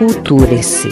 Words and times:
Culture-se. 0.00 0.88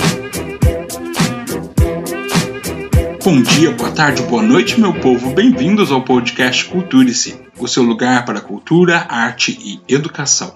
Bom 3.25 3.41
dia, 3.41 3.71
boa 3.71 3.91
tarde, 3.91 4.23
boa 4.25 4.43
noite, 4.43 4.79
meu 4.79 4.93
povo. 4.93 5.33
Bem-vindos 5.33 5.91
ao 5.91 6.03
podcast 6.03 6.67
Culture-se, 6.67 7.41
o 7.59 7.67
seu 7.67 7.83
lugar 7.83 8.27
para 8.27 8.41
cultura, 8.41 9.07
arte 9.09 9.59
e 9.63 9.81
educação. 9.89 10.55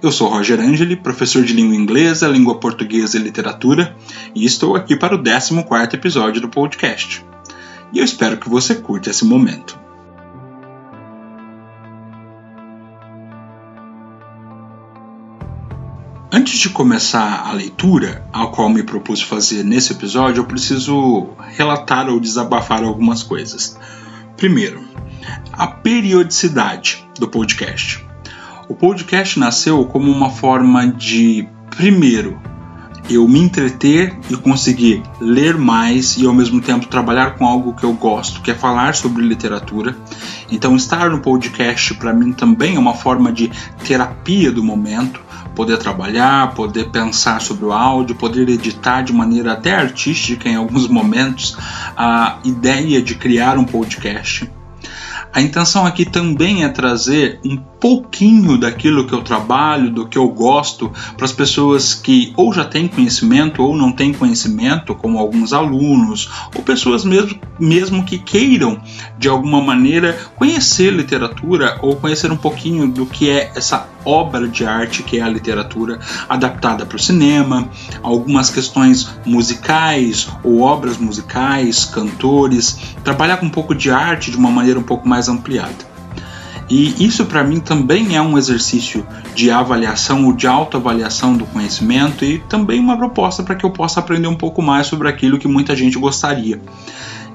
Eu 0.00 0.12
sou 0.12 0.28
Roger 0.28 0.60
Angeli, 0.60 0.94
professor 0.94 1.42
de 1.42 1.52
língua 1.52 1.74
inglesa, 1.74 2.28
língua 2.28 2.60
portuguesa 2.60 3.16
e 3.16 3.20
literatura, 3.20 3.96
e 4.34 4.44
estou 4.44 4.76
aqui 4.76 4.94
para 4.94 5.16
o 5.16 5.18
14 5.18 5.96
episódio 5.96 6.40
do 6.40 6.48
podcast. 6.48 7.24
E 7.92 7.98
eu 7.98 8.04
espero 8.04 8.36
que 8.36 8.48
você 8.48 8.74
curta 8.74 9.10
esse 9.10 9.24
momento. 9.24 9.78
Antes 16.36 16.58
de 16.58 16.68
começar 16.68 17.46
a 17.46 17.52
leitura, 17.52 18.26
ao 18.32 18.50
qual 18.50 18.68
me 18.68 18.82
propus 18.82 19.22
fazer 19.22 19.64
nesse 19.64 19.92
episódio, 19.92 20.40
eu 20.40 20.44
preciso 20.44 21.28
relatar 21.56 22.08
ou 22.08 22.18
desabafar 22.18 22.82
algumas 22.82 23.22
coisas. 23.22 23.78
Primeiro, 24.36 24.82
a 25.52 25.68
periodicidade 25.68 27.06
do 27.18 27.28
podcast. 27.28 28.04
O 28.68 28.74
podcast 28.74 29.38
nasceu 29.38 29.84
como 29.84 30.10
uma 30.10 30.28
forma 30.28 30.88
de, 30.88 31.48
primeiro, 31.70 32.40
eu 33.08 33.26
me 33.28 33.40
entreter 33.40 34.16
e 34.30 34.36
conseguir 34.36 35.02
ler 35.20 35.56
mais 35.56 36.16
e 36.16 36.26
ao 36.26 36.32
mesmo 36.32 36.60
tempo 36.60 36.86
trabalhar 36.86 37.36
com 37.36 37.46
algo 37.46 37.74
que 37.74 37.84
eu 37.84 37.92
gosto, 37.92 38.40
que 38.40 38.50
é 38.50 38.54
falar 38.54 38.94
sobre 38.94 39.22
literatura. 39.22 39.96
Então, 40.50 40.76
estar 40.76 41.10
no 41.10 41.20
podcast 41.20 41.94
para 41.94 42.12
mim 42.12 42.32
também 42.32 42.76
é 42.76 42.78
uma 42.78 42.94
forma 42.94 43.32
de 43.32 43.50
terapia 43.84 44.50
do 44.50 44.62
momento 44.62 45.20
poder 45.54 45.78
trabalhar, 45.78 46.52
poder 46.54 46.90
pensar 46.90 47.40
sobre 47.40 47.64
o 47.64 47.72
áudio, 47.72 48.16
poder 48.16 48.48
editar 48.48 49.02
de 49.02 49.12
maneira 49.12 49.52
até 49.52 49.72
artística 49.72 50.48
em 50.48 50.56
alguns 50.56 50.88
momentos 50.88 51.56
a 51.96 52.38
ideia 52.44 53.00
de 53.00 53.14
criar 53.14 53.56
um 53.56 53.64
podcast. 53.64 54.50
A 55.34 55.40
intenção 55.40 55.84
aqui 55.84 56.04
também 56.04 56.62
é 56.62 56.68
trazer 56.68 57.40
um 57.44 57.56
pouquinho 57.56 58.56
daquilo 58.56 59.04
que 59.04 59.12
eu 59.12 59.20
trabalho, 59.20 59.90
do 59.90 60.06
que 60.06 60.16
eu 60.16 60.28
gosto, 60.28 60.92
para 61.16 61.24
as 61.24 61.32
pessoas 61.32 61.92
que 61.92 62.32
ou 62.36 62.52
já 62.52 62.64
têm 62.64 62.86
conhecimento 62.86 63.60
ou 63.60 63.76
não 63.76 63.90
têm 63.90 64.12
conhecimento, 64.12 64.94
como 64.94 65.18
alguns 65.18 65.52
alunos, 65.52 66.30
ou 66.54 66.62
pessoas 66.62 67.04
mesmo, 67.04 67.36
mesmo 67.58 68.04
que 68.04 68.16
queiram, 68.16 68.80
de 69.18 69.28
alguma 69.28 69.60
maneira, 69.60 70.16
conhecer 70.36 70.92
literatura 70.92 71.80
ou 71.82 71.96
conhecer 71.96 72.30
um 72.30 72.36
pouquinho 72.36 72.86
do 72.86 73.04
que 73.04 73.28
é 73.28 73.50
essa 73.56 73.88
obra 74.04 74.46
de 74.46 74.66
arte 74.66 75.02
que 75.02 75.18
é 75.18 75.22
a 75.22 75.28
literatura 75.28 75.98
adaptada 76.28 76.84
para 76.84 76.96
o 76.96 77.00
cinema, 77.00 77.68
algumas 78.02 78.50
questões 78.50 79.08
musicais 79.24 80.28
ou 80.42 80.60
obras 80.60 80.98
musicais, 80.98 81.84
cantores, 81.84 82.78
trabalhar 83.02 83.38
com 83.38 83.46
um 83.46 83.50
pouco 83.50 83.74
de 83.74 83.90
arte 83.90 84.30
de 84.30 84.36
uma 84.36 84.50
maneira 84.50 84.78
um 84.78 84.82
pouco 84.82 85.08
mais 85.08 85.23
ampliada. 85.28 85.94
E 86.68 87.04
isso 87.04 87.24
para 87.26 87.42
mim 87.44 87.60
também 87.60 88.16
é 88.16 88.22
um 88.22 88.36
exercício 88.38 89.06
de 89.34 89.50
avaliação 89.50 90.24
ou 90.26 90.32
de 90.32 90.46
autoavaliação 90.46 91.36
do 91.36 91.44
conhecimento 91.46 92.24
e 92.24 92.38
também 92.38 92.78
uma 92.80 92.96
proposta 92.96 93.42
para 93.42 93.54
que 93.54 93.66
eu 93.66 93.70
possa 93.70 94.00
aprender 94.00 94.28
um 94.28 94.36
pouco 94.36 94.62
mais 94.62 94.86
sobre 94.86 95.06
aquilo 95.08 95.38
que 95.38 95.46
muita 95.46 95.76
gente 95.76 95.98
gostaria. 95.98 96.58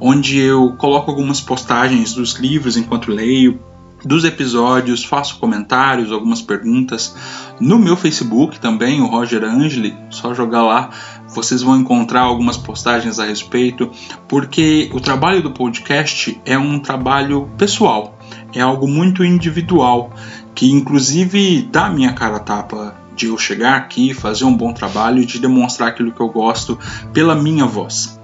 onde 0.00 0.38
eu 0.38 0.74
coloco 0.76 1.10
algumas 1.10 1.40
postagens 1.40 2.12
dos 2.12 2.34
livros 2.34 2.76
enquanto 2.76 3.12
leio, 3.12 3.60
dos 4.04 4.24
episódios, 4.24 5.04
faço 5.04 5.38
comentários, 5.38 6.12
algumas 6.12 6.42
perguntas. 6.42 7.14
No 7.60 7.78
meu 7.78 7.96
Facebook 7.96 8.58
também, 8.58 9.00
o 9.00 9.06
Roger 9.06 9.44
Angeli, 9.44 9.96
só 10.10 10.34
jogar 10.34 10.62
lá, 10.62 10.90
vocês 11.28 11.62
vão 11.62 11.78
encontrar 11.78 12.22
algumas 12.22 12.56
postagens 12.56 13.18
a 13.18 13.24
respeito, 13.24 13.90
porque 14.28 14.90
o 14.92 15.00
trabalho 15.00 15.42
do 15.42 15.50
podcast 15.50 16.40
é 16.44 16.58
um 16.58 16.78
trabalho 16.78 17.48
pessoal, 17.56 18.18
é 18.54 18.60
algo 18.60 18.86
muito 18.86 19.24
individual, 19.24 20.12
que 20.54 20.70
inclusive 20.70 21.62
dá 21.62 21.88
minha 21.88 22.12
cara 22.12 22.36
a 22.36 22.40
tapa 22.40 22.94
de 23.14 23.26
eu 23.26 23.38
chegar 23.38 23.76
aqui, 23.76 24.14
fazer 24.14 24.44
um 24.44 24.56
bom 24.56 24.72
trabalho 24.72 25.20
e 25.20 25.26
de 25.26 25.38
demonstrar 25.38 25.90
aquilo 25.90 26.12
que 26.12 26.20
eu 26.20 26.28
gosto 26.28 26.78
pela 27.12 27.34
minha 27.34 27.66
voz. 27.66 28.21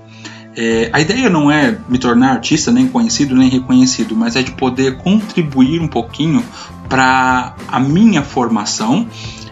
É, 0.57 0.91
a 0.93 1.01
ideia 1.01 1.31
não 1.31 1.51
é 1.51 1.79
me 1.89 1.99
tornar 1.99 2.33
artista, 2.33 2.73
nem 2.73 2.89
conhecido, 2.89 3.35
nem 3.37 3.49
reconhecido, 3.49 4.17
mas 4.17 4.35
é 4.35 4.43
de 4.43 4.53
poder 4.53 4.97
contribuir 4.97 5.81
um 5.81 5.89
pouquinho 5.89 6.45
para 6.89 7.55
a 7.69 7.79
minha 7.79 8.23
formação 8.23 9.07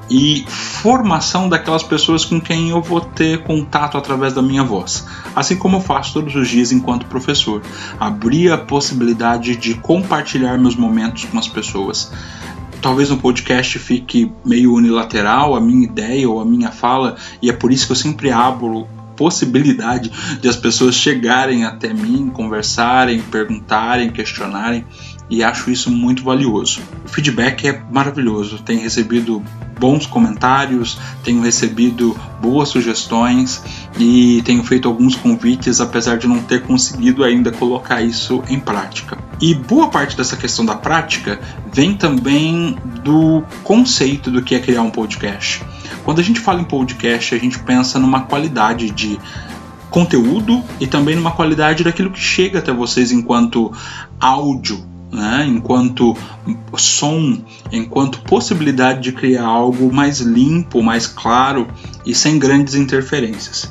e 0.08 0.44
formação 0.48 1.48
daquelas 1.48 1.82
pessoas 1.82 2.24
com 2.24 2.40
quem 2.40 2.70
eu 2.70 2.80
vou 2.80 3.00
ter 3.00 3.42
contato 3.42 3.98
através 3.98 4.32
da 4.32 4.40
minha 4.40 4.62
voz. 4.62 5.06
Assim 5.34 5.56
como 5.56 5.76
eu 5.76 5.80
faço 5.80 6.12
todos 6.12 6.34
os 6.34 6.48
dias 6.48 6.72
enquanto 6.72 7.06
professor. 7.06 7.62
Abrir 7.98 8.52
a 8.52 8.58
possibilidade 8.58 9.56
de 9.56 9.74
compartilhar 9.74 10.58
meus 10.58 10.76
momentos 10.76 11.24
com 11.24 11.38
as 11.38 11.48
pessoas. 11.48 12.12
Talvez 12.80 13.10
no 13.10 13.16
podcast 13.16 13.78
fique 13.78 14.30
meio 14.44 14.72
unilateral 14.72 15.56
a 15.56 15.60
minha 15.60 15.84
ideia 15.84 16.28
ou 16.28 16.40
a 16.40 16.44
minha 16.44 16.70
fala, 16.70 17.16
e 17.42 17.50
é 17.50 17.52
por 17.52 17.72
isso 17.72 17.86
que 17.86 17.92
eu 17.92 17.96
sempre 17.96 18.30
abro 18.30 18.86
possibilidade 19.16 20.10
de 20.40 20.48
as 20.48 20.56
pessoas 20.56 20.94
chegarem 20.94 21.64
até 21.64 21.92
mim, 21.92 22.30
conversarem, 22.30 23.20
perguntarem, 23.22 24.10
questionarem 24.10 24.84
e 25.28 25.42
acho 25.42 25.70
isso 25.70 25.90
muito 25.90 26.22
valioso. 26.22 26.80
O 27.04 27.08
feedback 27.08 27.66
é 27.66 27.82
maravilhoso, 27.90 28.62
tenho 28.62 28.80
recebido 28.80 29.42
bons 29.78 30.06
comentários, 30.06 30.98
tenho 31.22 31.42
recebido 31.42 32.16
boas 32.40 32.68
sugestões 32.68 33.62
e 33.98 34.42
tenho 34.44 34.64
feito 34.64 34.88
alguns 34.88 35.14
convites, 35.14 35.80
apesar 35.80 36.16
de 36.16 36.26
não 36.26 36.40
ter 36.40 36.62
conseguido 36.62 37.22
ainda 37.24 37.50
colocar 37.50 38.00
isso 38.00 38.42
em 38.48 38.58
prática. 38.58 39.18
E 39.40 39.54
boa 39.54 39.88
parte 39.88 40.16
dessa 40.16 40.36
questão 40.36 40.64
da 40.64 40.74
prática 40.74 41.40
vem 41.72 41.94
também 41.94 42.76
do 43.04 43.42
conceito 43.62 44.30
do 44.30 44.42
que 44.42 44.54
é 44.54 44.60
criar 44.60 44.82
um 44.82 44.90
podcast. 44.90 45.62
Quando 46.04 46.20
a 46.20 46.24
gente 46.24 46.40
fala 46.40 46.60
em 46.60 46.64
podcast, 46.64 47.34
a 47.34 47.38
gente 47.38 47.58
pensa 47.58 47.98
numa 47.98 48.22
qualidade 48.22 48.90
de 48.90 49.18
conteúdo 49.90 50.62
e 50.80 50.86
também 50.86 51.16
numa 51.16 51.32
qualidade 51.32 51.84
daquilo 51.84 52.10
que 52.10 52.20
chega 52.20 52.60
até 52.60 52.72
vocês 52.72 53.12
enquanto 53.12 53.72
áudio 54.18 54.95
né, 55.10 55.46
enquanto 55.48 56.16
som, 56.76 57.38
enquanto 57.72 58.20
possibilidade 58.22 59.00
de 59.00 59.12
criar 59.12 59.46
algo 59.46 59.92
mais 59.92 60.20
limpo, 60.20 60.82
mais 60.82 61.06
claro 61.06 61.66
e 62.04 62.14
sem 62.14 62.38
grandes 62.38 62.74
interferências. 62.74 63.70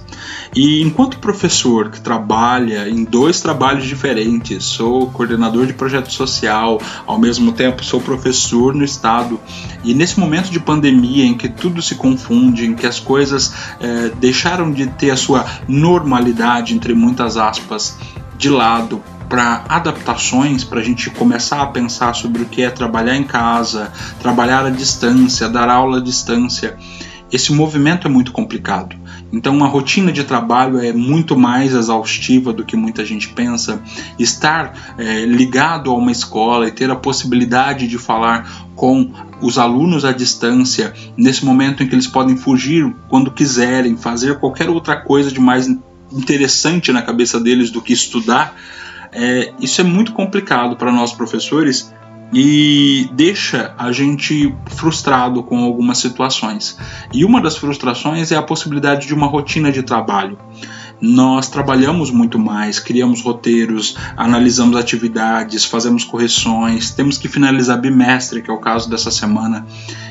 E 0.56 0.82
enquanto 0.82 1.20
professor 1.20 1.90
que 1.90 2.00
trabalha 2.00 2.90
em 2.90 3.04
dois 3.04 3.42
trabalhos 3.42 3.86
diferentes, 3.86 4.64
sou 4.64 5.08
coordenador 5.12 5.66
de 5.66 5.74
projeto 5.74 6.12
social, 6.12 6.82
ao 7.06 7.20
mesmo 7.20 7.52
tempo 7.52 7.84
sou 7.84 8.00
professor 8.00 8.74
no 8.74 8.84
estado, 8.84 9.40
e 9.84 9.94
nesse 9.94 10.20
momento 10.20 10.50
de 10.50 10.60
pandemia 10.60 11.26
em 11.26 11.36
que 11.36 11.50
tudo 11.50 11.82
se 11.82 11.96
confunde, 11.96 12.66
em 12.66 12.74
que 12.74 12.88
as 12.88 13.00
coisas 13.00 13.54
é, 13.80 14.10
deixaram 14.20 14.72
de 14.72 14.88
ter 14.88 15.12
a 15.12 15.18
sua 15.18 15.46
normalidade, 15.68 16.74
entre 16.74 16.94
muitas 16.94 17.38
aspas, 17.38 17.98
de 18.38 18.50
lado 18.50 19.02
para 19.28 19.66
adaptações, 19.68 20.64
para 20.64 20.80
a 20.80 20.84
gente 20.84 21.10
começar 21.10 21.62
a 21.62 21.68
pensar 21.68 22.14
sobre 22.14 22.44
o 22.44 22.46
que 22.46 22.62
é 22.62 22.70
trabalhar 22.70 23.16
em 23.16 23.24
casa, 23.24 23.92
trabalhar 24.20 24.66
à 24.66 24.70
distância, 24.70 25.50
dar 25.50 25.70
aula 25.70 25.98
à 25.98 26.02
distância. 26.02 26.78
Esse 27.32 27.52
movimento 27.52 28.08
é 28.08 28.10
muito 28.10 28.32
complicado. 28.32 28.96
Então, 29.34 29.62
a 29.64 29.68
rotina 29.68 30.12
de 30.12 30.24
trabalho 30.24 30.80
é 30.80 30.94
muito 30.94 31.36
mais 31.36 31.74
exaustiva 31.74 32.54
do 32.54 32.64
que 32.64 32.78
muita 32.78 33.04
gente 33.04 33.30
pensa. 33.30 33.82
Estar 34.18 34.96
é, 34.98 35.26
ligado 35.26 35.90
a 35.90 35.96
uma 35.96 36.12
escola 36.12 36.68
e 36.68 36.72
ter 36.72 36.90
a 36.92 36.96
possibilidade 36.96 37.88
de 37.88 37.98
falar 37.98 38.70
com 38.76 39.12
os 39.42 39.58
alunos 39.58 40.06
à 40.06 40.12
distância, 40.12 40.94
nesse 41.18 41.44
momento 41.44 41.84
em 41.84 41.88
que 41.88 41.96
eles 41.96 42.08
podem 42.08 42.38
fugir 42.38 42.96
quando 43.10 43.32
quiserem, 43.32 43.98
fazer 43.98 44.40
qualquer 44.40 44.70
outra 44.70 44.96
coisa 44.96 45.32
de 45.32 45.40
mais 45.40 45.68
interessante 46.12 46.92
na 46.92 47.02
cabeça 47.02 47.40
deles 47.40 47.72
do 47.72 47.82
que 47.82 47.92
estudar, 47.92 48.56
é, 49.16 49.54
isso 49.60 49.80
é 49.80 49.84
muito 49.84 50.12
complicado 50.12 50.76
para 50.76 50.92
nós 50.92 51.14
professores 51.14 51.94
e 52.34 53.10
deixa 53.14 53.74
a 53.78 53.92
gente 53.92 54.54
frustrado 54.66 55.42
com 55.42 55.64
algumas 55.64 56.00
situações. 56.00 56.78
E 57.14 57.24
uma 57.24 57.40
das 57.42 57.56
frustrações 57.56 58.32
é 58.32 58.36
a 58.36 58.44
possibilidade 58.44 59.08
de 59.08 59.14
uma 59.14 59.28
rotina 59.28 59.72
de 59.72 59.84
trabalho. 59.84 60.38
Nós 61.02 61.50
trabalhamos 61.50 62.10
muito 62.10 62.40
mais, 62.40 62.80
criamos 62.80 63.22
roteiros, 63.22 63.98
analisamos 64.16 64.78
atividades, 64.78 65.66
fazemos 65.66 66.04
correções, 66.04 66.92
temos 66.92 67.18
que 67.18 67.28
finalizar 67.28 67.80
bimestre, 67.80 68.42
que 68.42 68.50
é 68.50 68.54
o 68.54 68.60
caso 68.60 68.90
dessa 68.90 69.12
semana. 69.12 69.66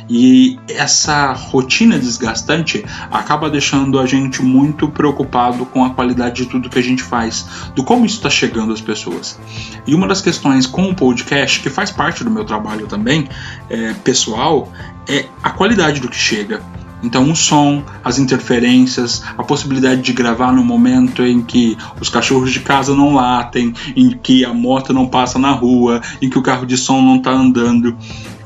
E 0.08 0.58
essa 0.68 1.32
rotina 1.32 1.98
desgastante 1.98 2.84
acaba 3.10 3.48
deixando 3.48 3.98
a 3.98 4.06
gente 4.06 4.42
muito 4.42 4.88
preocupado 4.88 5.64
com 5.64 5.84
a 5.84 5.90
qualidade 5.90 6.42
de 6.42 6.46
tudo 6.46 6.68
que 6.68 6.78
a 6.78 6.82
gente 6.82 7.02
faz, 7.02 7.46
do 7.74 7.82
como 7.82 8.04
isso 8.04 8.16
está 8.16 8.28
chegando 8.28 8.72
às 8.72 8.80
pessoas. 8.80 9.38
E 9.86 9.94
uma 9.94 10.06
das 10.06 10.20
questões 10.20 10.66
com 10.66 10.90
o 10.90 10.94
podcast, 10.94 11.60
que 11.60 11.70
faz 11.70 11.90
parte 11.90 12.22
do 12.22 12.30
meu 12.30 12.44
trabalho 12.44 12.86
também, 12.86 13.28
é, 13.70 13.94
pessoal, 14.04 14.70
é 15.08 15.26
a 15.42 15.50
qualidade 15.50 16.00
do 16.00 16.08
que 16.08 16.16
chega. 16.16 16.62
Então, 17.04 17.30
o 17.30 17.36
som, 17.36 17.84
as 18.02 18.18
interferências, 18.18 19.22
a 19.36 19.44
possibilidade 19.44 20.00
de 20.00 20.12
gravar 20.12 20.52
no 20.52 20.64
momento 20.64 21.22
em 21.22 21.42
que 21.42 21.76
os 22.00 22.08
cachorros 22.08 22.50
de 22.50 22.60
casa 22.60 22.94
não 22.94 23.14
latem, 23.14 23.74
em 23.94 24.10
que 24.10 24.44
a 24.44 24.54
moto 24.54 24.92
não 24.92 25.06
passa 25.06 25.38
na 25.38 25.52
rua, 25.52 26.00
em 26.22 26.30
que 26.30 26.38
o 26.38 26.42
carro 26.42 26.64
de 26.64 26.78
som 26.78 27.02
não 27.02 27.16
está 27.16 27.30
andando. 27.30 27.94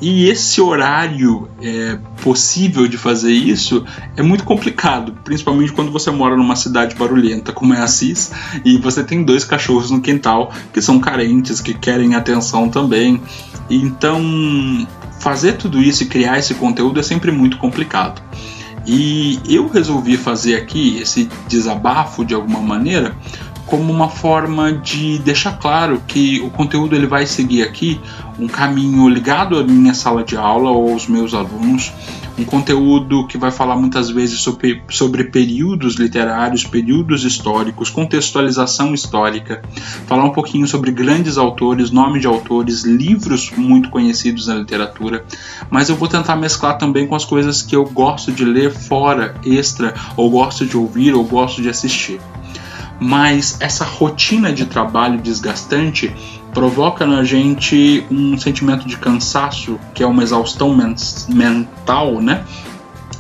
E 0.01 0.29
esse 0.29 0.61
horário 0.61 1.49
é, 1.61 1.99
possível 2.23 2.87
de 2.87 2.97
fazer 2.97 3.33
isso 3.33 3.85
é 4.17 4.23
muito 4.23 4.45
complicado, 4.45 5.13
principalmente 5.25 5.73
quando 5.73 5.91
você 5.91 6.11
mora 6.11 6.37
numa 6.37 6.55
cidade 6.55 6.95
barulhenta 6.95 7.53
como 7.53 7.75
é 7.75 7.81
Assis 7.81 8.31
e 8.65 8.79
você 8.79 9.03
tem 9.03 9.25
dois 9.25 9.45
cachorros 9.45 9.91
no 9.91 10.01
quintal 10.01 10.53
que 10.73 10.81
são 10.81 11.01
carentes, 11.01 11.61
que 11.61 11.75
querem 11.75 12.15
atenção 12.15 12.69
também. 12.69 13.21
Então, 13.69 14.21
fazer 15.19 15.55
tudo 15.55 15.81
isso 15.81 16.03
e 16.03 16.07
criar 16.07 16.39
esse 16.39 16.55
conteúdo 16.55 17.01
é 17.01 17.03
sempre 17.03 17.31
muito 17.31 17.59
complicado. 17.59 18.23
E 18.87 19.39
eu 19.47 19.69
resolvi 19.69 20.17
fazer 20.17 20.57
aqui 20.57 20.99
esse 20.99 21.29
desabafo 21.47 22.25
de 22.25 22.35
alguma 22.35 22.61
maneira 22.61 23.15
como 23.67 23.93
uma 23.93 24.09
forma 24.09 24.73
de 24.73 25.19
deixar 25.19 25.59
claro 25.59 26.03
que 26.07 26.41
o 26.41 26.49
conteúdo 26.49 26.97
ele 26.97 27.07
vai 27.07 27.27
seguir 27.27 27.63
aqui 27.63 28.01
um 28.39 28.47
caminho 28.47 29.09
ligado 29.09 29.59
à 29.59 29.65
minha 29.65 29.93
sala 29.93 30.23
de 30.23 30.37
aula 30.37 30.71
ou 30.71 30.93
aos 30.93 31.07
meus 31.07 31.35
alunos, 31.35 31.93
um 32.39 32.45
conteúdo 32.45 33.27
que 33.27 33.37
vai 33.37 33.51
falar 33.51 33.77
muitas 33.77 34.11
vezes 34.11 34.41
sobre, 34.41 34.81
sobre 34.89 35.25
períodos 35.25 35.97
literários, 35.97 36.63
períodos 36.63 37.25
históricos, 37.25 37.91
contextualização 37.91 38.95
histórica, 38.95 39.61
falar 40.07 40.25
um 40.25 40.31
pouquinho 40.31 40.69
sobre 40.69 40.93
grandes 40.93 41.37
autores, 41.37 41.91
nome 41.91 42.21
de 42.21 42.29
autores, 42.29 42.85
livros 42.85 43.51
muito 43.57 43.91
conhecidos 43.91 44.47
na 44.47 44.55
literatura, 44.55 45.25
mas 45.69 45.89
eu 45.89 45.97
vou 45.97 46.07
tentar 46.07 46.37
mesclar 46.37 46.79
também 46.79 47.09
com 47.09 47.17
as 47.17 47.25
coisas 47.25 47.61
que 47.61 47.75
eu 47.75 47.85
gosto 47.85 48.31
de 48.31 48.45
ler 48.45 48.71
fora, 48.71 49.35
extra, 49.45 49.95
ou 50.17 50.31
gosto 50.31 50.65
de 50.65 50.77
ouvir, 50.77 51.15
ou 51.15 51.25
gosto 51.25 51.61
de 51.61 51.69
assistir. 51.69 52.21
Mas 53.01 53.61
essa 53.61 53.85
rotina 53.85 54.53
de 54.53 54.67
trabalho 54.67 55.21
desgastante 55.21 56.13
provoca 56.59 57.07
na 57.07 57.23
gente 57.23 58.05
um 58.11 58.37
sentimento 58.37 58.89
de 58.89 58.97
cansaço, 58.97 59.79
que 59.95 60.03
é 60.03 60.07
uma 60.09 60.25
exaustão 60.25 60.75
men 60.75 60.93
mental, 61.29 62.21
né? 62.21 62.45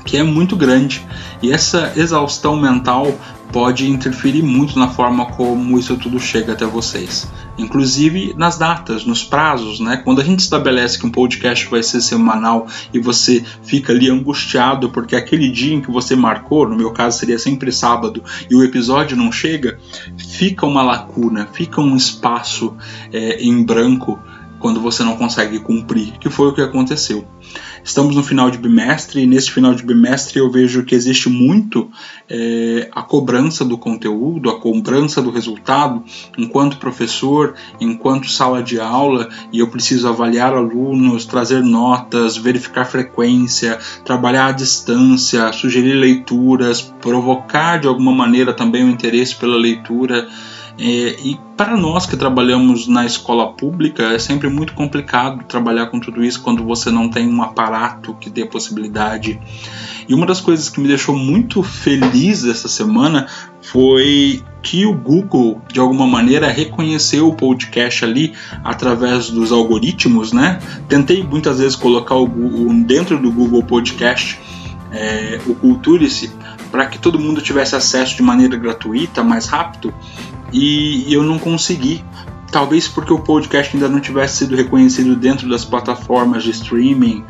Que 0.05 0.17
é 0.17 0.25
muito 0.25 0.57
grande. 0.57 1.07
E 1.41 1.53
essa 1.53 1.93
exaustão 1.95 2.57
mental 2.57 3.15
pode 3.53 3.89
interferir 3.89 4.43
muito 4.43 4.79
na 4.79 4.89
forma 4.89 5.27
como 5.27 5.79
isso 5.79 5.97
tudo 5.97 6.19
chega 6.19 6.53
até 6.53 6.67
vocês 6.67 7.29
inclusive 7.59 8.33
nas 8.37 8.57
datas, 8.57 9.05
nos 9.05 9.25
prazos, 9.25 9.81
né? 9.81 9.97
Quando 9.97 10.21
a 10.21 10.25
gente 10.25 10.39
estabelece 10.39 10.99
que 10.99 11.05
um 11.05 11.11
podcast 11.11 11.69
vai 11.69 11.83
ser 11.83 12.01
semanal 12.01 12.67
e 12.95 12.99
você 12.99 13.45
fica 13.63 13.93
ali 13.93 14.09
angustiado 14.09 14.91
porque 14.91 15.17
aquele 15.17 15.51
dia 15.51 15.75
em 15.75 15.81
que 15.81 15.91
você 15.91 16.15
marcou, 16.15 16.69
no 16.69 16.77
meu 16.77 16.93
caso 16.93 17.19
seria 17.19 17.39
sempre 17.39 17.73
sábado, 17.73 18.23
e 18.49 18.55
o 18.55 18.63
episódio 18.63 19.17
não 19.17 19.33
chega, 19.33 19.79
fica 20.17 20.65
uma 20.65 20.83
lacuna, 20.83 21.49
fica 21.53 21.81
um 21.81 21.97
espaço 21.97 22.77
é, 23.13 23.43
em 23.43 23.63
branco 23.65 24.19
quando 24.59 24.81
você 24.81 25.03
não 25.03 25.17
consegue 25.17 25.59
cumprir, 25.59 26.13
que 26.19 26.29
foi 26.29 26.49
o 26.49 26.55
que 26.55 26.61
aconteceu. 26.61 27.27
Estamos 27.83 28.15
no 28.15 28.23
final 28.23 28.51
de 28.51 28.59
bimestre 28.59 29.23
e 29.23 29.27
nesse 29.27 29.51
final 29.51 29.75
de 29.75 29.83
bimestre 29.83 30.39
eu 30.39 30.51
vejo 30.51 30.85
que 30.85 30.95
existe 30.95 31.29
muito 31.29 31.91
é, 32.29 32.89
a 32.93 33.03
cobrança 33.03 33.65
do 33.65 33.79
conteúdo, 33.79 34.51
a 34.51 34.61
cobrança 34.61 35.23
do 35.23 35.31
resultado, 35.31 36.03
enquanto 36.37 36.79
professor, 36.79 37.55
enquanto 37.81 38.31
sala 38.31 38.63
de 38.63 38.81
aula, 38.81 39.29
e 39.53 39.61
eu 39.61 39.69
preciso 39.69 40.09
avaliar 40.09 40.53
alunos, 40.55 41.25
trazer 41.25 41.63
notas, 41.63 42.37
verificar 42.37 42.85
frequência, 42.85 43.79
trabalhar 44.05 44.47
à 44.47 44.53
distância, 44.53 45.53
sugerir 45.53 45.95
leituras, 45.95 46.83
provocar 47.01 47.79
de 47.79 47.87
alguma 47.87 48.13
maneira 48.13 48.53
também 48.53 48.85
o 48.85 48.91
interesse 48.91 49.35
pela 49.35 49.57
leitura. 49.57 50.29
É, 50.79 51.17
e 51.25 51.39
para 51.57 51.77
nós 51.77 52.07
que 52.07 52.17
trabalhamos 52.17 52.87
na 52.87 53.05
escola 53.05 53.53
pública, 53.53 54.13
é 54.13 54.19
sempre 54.19 54.49
muito 54.49 54.75
complicado 54.75 55.45
trabalhar 55.45 55.87
com 55.87 55.99
tudo 55.99 56.25
isso 56.25 56.41
quando 56.41 56.65
você 56.65 56.89
não 56.89 57.09
tem 57.09 57.29
um 57.29 57.43
aparato 57.43 58.15
que 58.21 58.31
dê 58.31 58.45
possibilidade. 58.45 59.41
E 60.09 60.15
uma 60.15 60.25
das 60.25 60.41
coisas 60.41 60.71
que 60.71 60.81
me 60.81 60.87
deixou 60.87 61.17
muito 61.17 61.65
feliz 61.65 62.45
essa 62.45 62.69
semana 62.69 63.27
foi 63.61 64.41
que 64.63 64.87
o 64.87 64.95
Google, 64.95 65.61
de 65.71 65.81
alguma 65.81 66.07
maneira, 66.07 66.47
reconheceu 66.47 67.29
o 67.29 67.35
podcast 67.35 68.05
ali 68.05 68.33
através 68.63 69.31
dos 69.31 69.51
algoritmos, 69.51 70.33
né? 70.33 70.61
Tentei 70.89 71.25
muitas 71.25 71.59
vezes 71.59 71.75
colocar 71.75 72.15
o 72.15 72.27
Google, 72.27 72.73
dentro 72.85 73.19
do 73.19 73.33
Google 73.33 73.65
Podcast 73.65 74.39
é, 74.93 75.41
o 75.47 75.55
Culture-se 75.55 76.31
para 76.71 76.87
que 76.87 76.99
todo 76.99 77.19
mundo 77.19 77.41
tivesse 77.41 77.75
acesso 77.75 78.17
de 78.17 78.23
maneira 78.23 78.57
gratuita, 78.57 79.25
mais 79.25 79.47
rápido, 79.47 79.93
e 80.53 81.13
eu 81.13 81.23
não 81.23 81.39
consegui. 81.39 82.05
Talvez 82.51 82.89
porque 82.89 83.13
o 83.13 83.19
podcast 83.19 83.77
ainda 83.77 83.89
não 83.89 84.01
tivesse 84.01 84.39
sido 84.39 84.57
reconhecido 84.57 85.15
dentro 85.15 85.49
das 85.49 85.67
plataformas 85.67 86.43
de 86.43 86.51
streaming, 86.51 87.23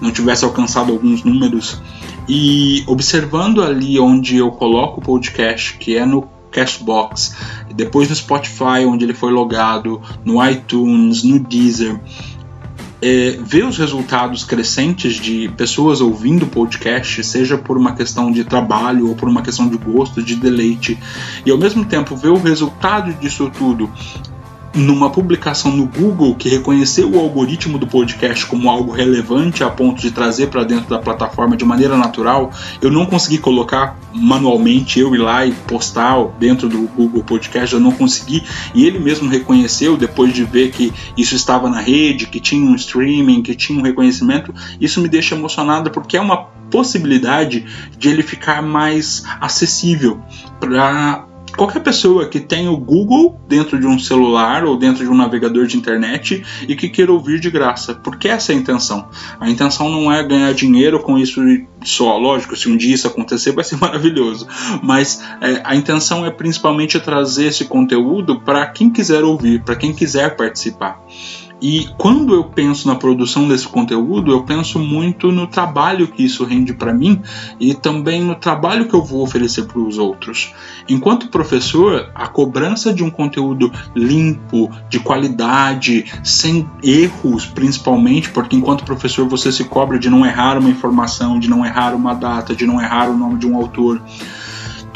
não 0.00 0.10
tivesse 0.10 0.44
alcançado 0.44 0.92
alguns 0.92 1.24
números. 1.24 1.80
E 2.28 2.84
observando 2.86 3.62
ali 3.62 3.98
onde 3.98 4.36
eu 4.36 4.50
coloco 4.50 5.00
o 5.00 5.02
podcast, 5.02 5.78
que 5.78 5.96
é 5.96 6.04
no 6.04 6.28
Cashbox, 6.50 7.36
depois 7.74 8.08
no 8.08 8.16
Spotify, 8.16 8.84
onde 8.86 9.04
ele 9.04 9.14
foi 9.14 9.32
logado, 9.32 10.00
no 10.24 10.44
iTunes, 10.46 11.22
no 11.22 11.38
Deezer, 11.38 12.00
é, 13.00 13.38
ver 13.40 13.64
os 13.64 13.76
resultados 13.78 14.44
crescentes 14.44 15.14
de 15.14 15.48
pessoas 15.56 16.00
ouvindo 16.00 16.46
podcast, 16.46 17.22
seja 17.24 17.58
por 17.58 17.76
uma 17.76 17.94
questão 17.94 18.30
de 18.30 18.44
trabalho 18.44 19.08
ou 19.08 19.14
por 19.14 19.28
uma 19.28 19.42
questão 19.42 19.68
de 19.68 19.76
gosto, 19.76 20.22
de 20.22 20.36
deleite, 20.36 20.98
e 21.44 21.50
ao 21.50 21.58
mesmo 21.58 21.84
tempo 21.84 22.16
ver 22.16 22.30
o 22.30 22.38
resultado 22.38 23.12
disso 23.14 23.50
tudo 23.56 23.90
numa 24.76 25.08
publicação 25.08 25.74
no 25.74 25.86
Google 25.86 26.34
que 26.34 26.48
reconheceu 26.50 27.10
o 27.10 27.18
algoritmo 27.18 27.78
do 27.78 27.86
podcast 27.86 28.44
como 28.44 28.70
algo 28.70 28.92
relevante 28.92 29.64
a 29.64 29.70
ponto 29.70 30.00
de 30.02 30.10
trazer 30.10 30.48
para 30.48 30.64
dentro 30.64 30.88
da 30.90 30.98
plataforma 30.98 31.56
de 31.56 31.64
maneira 31.64 31.96
natural, 31.96 32.52
eu 32.82 32.90
não 32.90 33.06
consegui 33.06 33.38
colocar 33.38 33.98
manualmente 34.12 35.00
eu 35.00 35.14
ir 35.14 35.18
lá 35.18 35.46
e 35.46 35.52
postar 35.52 36.06
dentro 36.38 36.68
do 36.68 36.82
Google 36.88 37.24
Podcast, 37.24 37.74
eu 37.74 37.80
não 37.80 37.90
consegui, 37.92 38.42
e 38.74 38.84
ele 38.84 38.98
mesmo 38.98 39.28
reconheceu 39.28 39.96
depois 39.96 40.32
de 40.32 40.44
ver 40.44 40.70
que 40.70 40.92
isso 41.16 41.34
estava 41.34 41.68
na 41.70 41.80
rede, 41.80 42.26
que 42.26 42.38
tinha 42.38 42.70
um 42.70 42.74
streaming, 42.74 43.42
que 43.42 43.54
tinha 43.54 43.78
um 43.78 43.82
reconhecimento, 43.82 44.54
isso 44.80 45.00
me 45.00 45.08
deixa 45.08 45.34
emocionado 45.34 45.90
porque 45.90 46.16
é 46.16 46.20
uma 46.20 46.44
possibilidade 46.70 47.64
de 47.98 48.08
ele 48.08 48.22
ficar 48.22 48.62
mais 48.62 49.24
acessível 49.40 50.20
para 50.60 51.24
qualquer 51.56 51.80
pessoa 51.80 52.28
que 52.28 52.38
tenha 52.38 52.70
o 52.70 52.76
Google 52.76 53.40
dentro 53.48 53.80
de 53.80 53.86
um 53.86 53.98
celular 53.98 54.64
ou 54.64 54.76
dentro 54.76 55.04
de 55.04 55.10
um 55.10 55.16
navegador 55.16 55.66
de 55.66 55.76
internet 55.76 56.44
e 56.68 56.76
que 56.76 56.88
queira 56.88 57.12
ouvir 57.12 57.40
de 57.40 57.50
graça, 57.50 57.94
porque 57.94 58.28
essa 58.28 58.52
é 58.52 58.54
a 58.54 58.58
intenção. 58.58 59.08
A 59.40 59.48
intenção 59.48 59.88
não 59.88 60.12
é 60.12 60.22
ganhar 60.22 60.52
dinheiro 60.52 61.00
com 61.00 61.18
isso 61.18 61.40
só, 61.82 62.16
lógico, 62.16 62.56
se 62.56 62.68
um 62.68 62.76
dia 62.76 62.94
isso 62.94 63.06
acontecer 63.06 63.52
vai 63.52 63.64
ser 63.64 63.76
maravilhoso, 63.80 64.46
mas 64.82 65.22
é, 65.40 65.62
a 65.64 65.74
intenção 65.74 66.24
é 66.26 66.30
principalmente 66.30 67.00
trazer 67.00 67.46
esse 67.46 67.64
conteúdo 67.64 68.40
para 68.40 68.66
quem 68.66 68.90
quiser 68.90 69.24
ouvir, 69.24 69.62
para 69.62 69.76
quem 69.76 69.92
quiser 69.92 70.36
participar. 70.36 71.00
E 71.60 71.88
quando 71.96 72.34
eu 72.34 72.44
penso 72.44 72.86
na 72.86 72.94
produção 72.94 73.48
desse 73.48 73.66
conteúdo, 73.66 74.30
eu 74.30 74.42
penso 74.42 74.78
muito 74.78 75.32
no 75.32 75.46
trabalho 75.46 76.06
que 76.06 76.22
isso 76.22 76.44
rende 76.44 76.74
para 76.74 76.92
mim 76.92 77.22
e 77.58 77.72
também 77.72 78.22
no 78.22 78.34
trabalho 78.34 78.86
que 78.86 78.94
eu 78.94 79.02
vou 79.02 79.22
oferecer 79.22 79.64
para 79.64 79.78
os 79.78 79.96
outros. 79.96 80.52
Enquanto 80.88 81.28
professor, 81.28 82.10
a 82.14 82.28
cobrança 82.28 82.92
de 82.92 83.02
um 83.02 83.10
conteúdo 83.10 83.72
limpo, 83.94 84.70
de 84.90 85.00
qualidade, 85.00 86.04
sem 86.22 86.68
erros, 86.82 87.46
principalmente, 87.46 88.30
porque 88.30 88.54
enquanto 88.54 88.84
professor 88.84 89.26
você 89.26 89.50
se 89.50 89.64
cobra 89.64 89.98
de 89.98 90.10
não 90.10 90.26
errar 90.26 90.58
uma 90.58 90.68
informação, 90.68 91.38
de 91.38 91.48
não 91.48 91.64
errar 91.64 91.94
uma 91.94 92.14
data, 92.14 92.54
de 92.54 92.66
não 92.66 92.80
errar 92.80 93.08
o 93.08 93.16
nome 93.16 93.38
de 93.38 93.46
um 93.46 93.56
autor. 93.56 94.02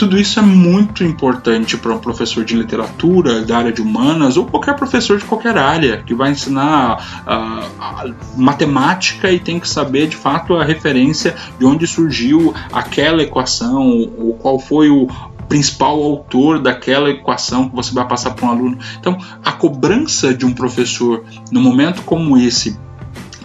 Tudo 0.00 0.18
isso 0.18 0.38
é 0.38 0.42
muito 0.42 1.04
importante 1.04 1.76
para 1.76 1.92
um 1.92 1.98
professor 1.98 2.42
de 2.42 2.56
literatura, 2.56 3.42
da 3.42 3.58
área 3.58 3.70
de 3.70 3.82
humanas, 3.82 4.38
ou 4.38 4.46
qualquer 4.46 4.74
professor 4.74 5.18
de 5.18 5.26
qualquer 5.26 5.58
área 5.58 5.98
que 5.98 6.14
vai 6.14 6.30
ensinar 6.30 7.22
uh, 7.26 8.14
matemática 8.34 9.30
e 9.30 9.38
tem 9.38 9.60
que 9.60 9.68
saber 9.68 10.08
de 10.08 10.16
fato 10.16 10.54
a 10.54 10.64
referência 10.64 11.36
de 11.58 11.66
onde 11.66 11.86
surgiu 11.86 12.54
aquela 12.72 13.22
equação, 13.22 14.10
ou 14.16 14.32
qual 14.40 14.58
foi 14.58 14.88
o, 14.88 15.06
principal 15.50 16.02
autor 16.02 16.60
daquela 16.60 17.10
equação 17.10 17.68
que 17.68 17.74
você 17.74 17.92
vai 17.92 18.06
passar 18.06 18.30
para 18.30 18.46
um 18.46 18.50
aluno. 18.50 18.78
Então, 19.00 19.18
a 19.44 19.50
cobrança 19.50 20.32
de 20.32 20.46
um 20.46 20.54
professor 20.54 21.24
no 21.50 21.60
momento 21.60 22.02
como 22.02 22.38
esse 22.38 22.78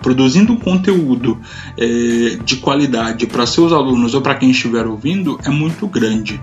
produzindo 0.05 0.55
conteúdo 0.57 1.41
é, 1.75 2.37
de 2.45 2.57
qualidade 2.57 3.25
para 3.25 3.47
seus 3.47 3.73
alunos 3.73 4.13
ou 4.13 4.21
para 4.21 4.35
quem 4.35 4.51
estiver 4.51 4.85
ouvindo 4.85 5.39
é 5.43 5.49
muito 5.49 5.87
grande. 5.87 6.39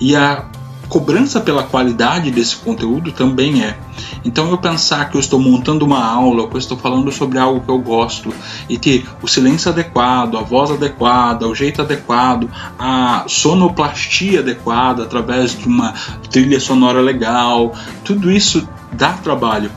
E 0.00 0.14
a 0.14 0.44
cobrança 0.88 1.40
pela 1.40 1.64
qualidade 1.64 2.30
desse 2.30 2.54
conteúdo 2.54 3.10
também 3.10 3.64
é. 3.64 3.76
Então 4.24 4.48
eu 4.48 4.58
pensar 4.58 5.10
que 5.10 5.16
eu 5.16 5.20
estou 5.20 5.40
montando 5.40 5.84
uma 5.84 6.04
aula, 6.04 6.46
que 6.46 6.54
eu 6.54 6.58
estou 6.58 6.78
falando 6.78 7.10
sobre 7.10 7.36
algo 7.36 7.60
que 7.60 7.68
eu 7.68 7.80
gosto 7.80 8.32
e 8.68 8.78
ter 8.78 9.04
o 9.20 9.26
silêncio 9.26 9.72
adequado, 9.72 10.36
a 10.36 10.42
voz 10.42 10.70
adequada, 10.70 11.48
o 11.48 11.54
jeito 11.54 11.82
adequado, 11.82 12.48
a 12.78 13.24
sonoplastia 13.26 14.38
adequada 14.38 15.02
através 15.02 15.58
de 15.58 15.66
uma 15.66 15.94
trilha 16.30 16.60
sonora 16.60 17.00
legal, 17.00 17.74
tudo 18.04 18.30
isso 18.30 18.68
dá 18.92 19.14
trabalho. 19.14 19.68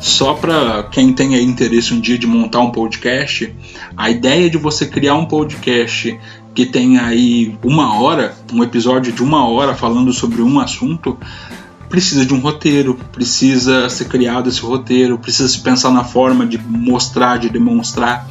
Só 0.00 0.32
para 0.32 0.84
quem 0.84 1.12
tem 1.12 1.34
interesse 1.42 1.92
um 1.92 2.00
dia 2.00 2.18
de 2.18 2.26
montar 2.26 2.60
um 2.60 2.70
podcast, 2.70 3.54
a 3.94 4.10
ideia 4.10 4.48
de 4.48 4.56
você 4.56 4.86
criar 4.86 5.14
um 5.14 5.26
podcast 5.26 6.18
que 6.54 6.64
tem 6.64 6.98
aí 6.98 7.56
uma 7.62 8.00
hora, 8.00 8.34
um 8.50 8.64
episódio 8.64 9.12
de 9.12 9.22
uma 9.22 9.46
hora 9.46 9.74
falando 9.74 10.10
sobre 10.12 10.40
um 10.40 10.58
assunto, 10.58 11.18
precisa 11.90 12.24
de 12.24 12.32
um 12.32 12.40
roteiro, 12.40 12.98
precisa 13.12 13.90
ser 13.90 14.06
criado 14.06 14.48
esse 14.48 14.62
roteiro, 14.62 15.18
precisa 15.18 15.48
se 15.48 15.60
pensar 15.60 15.90
na 15.90 16.02
forma 16.02 16.46
de 16.46 16.56
mostrar, 16.56 17.38
de 17.38 17.50
demonstrar. 17.50 18.26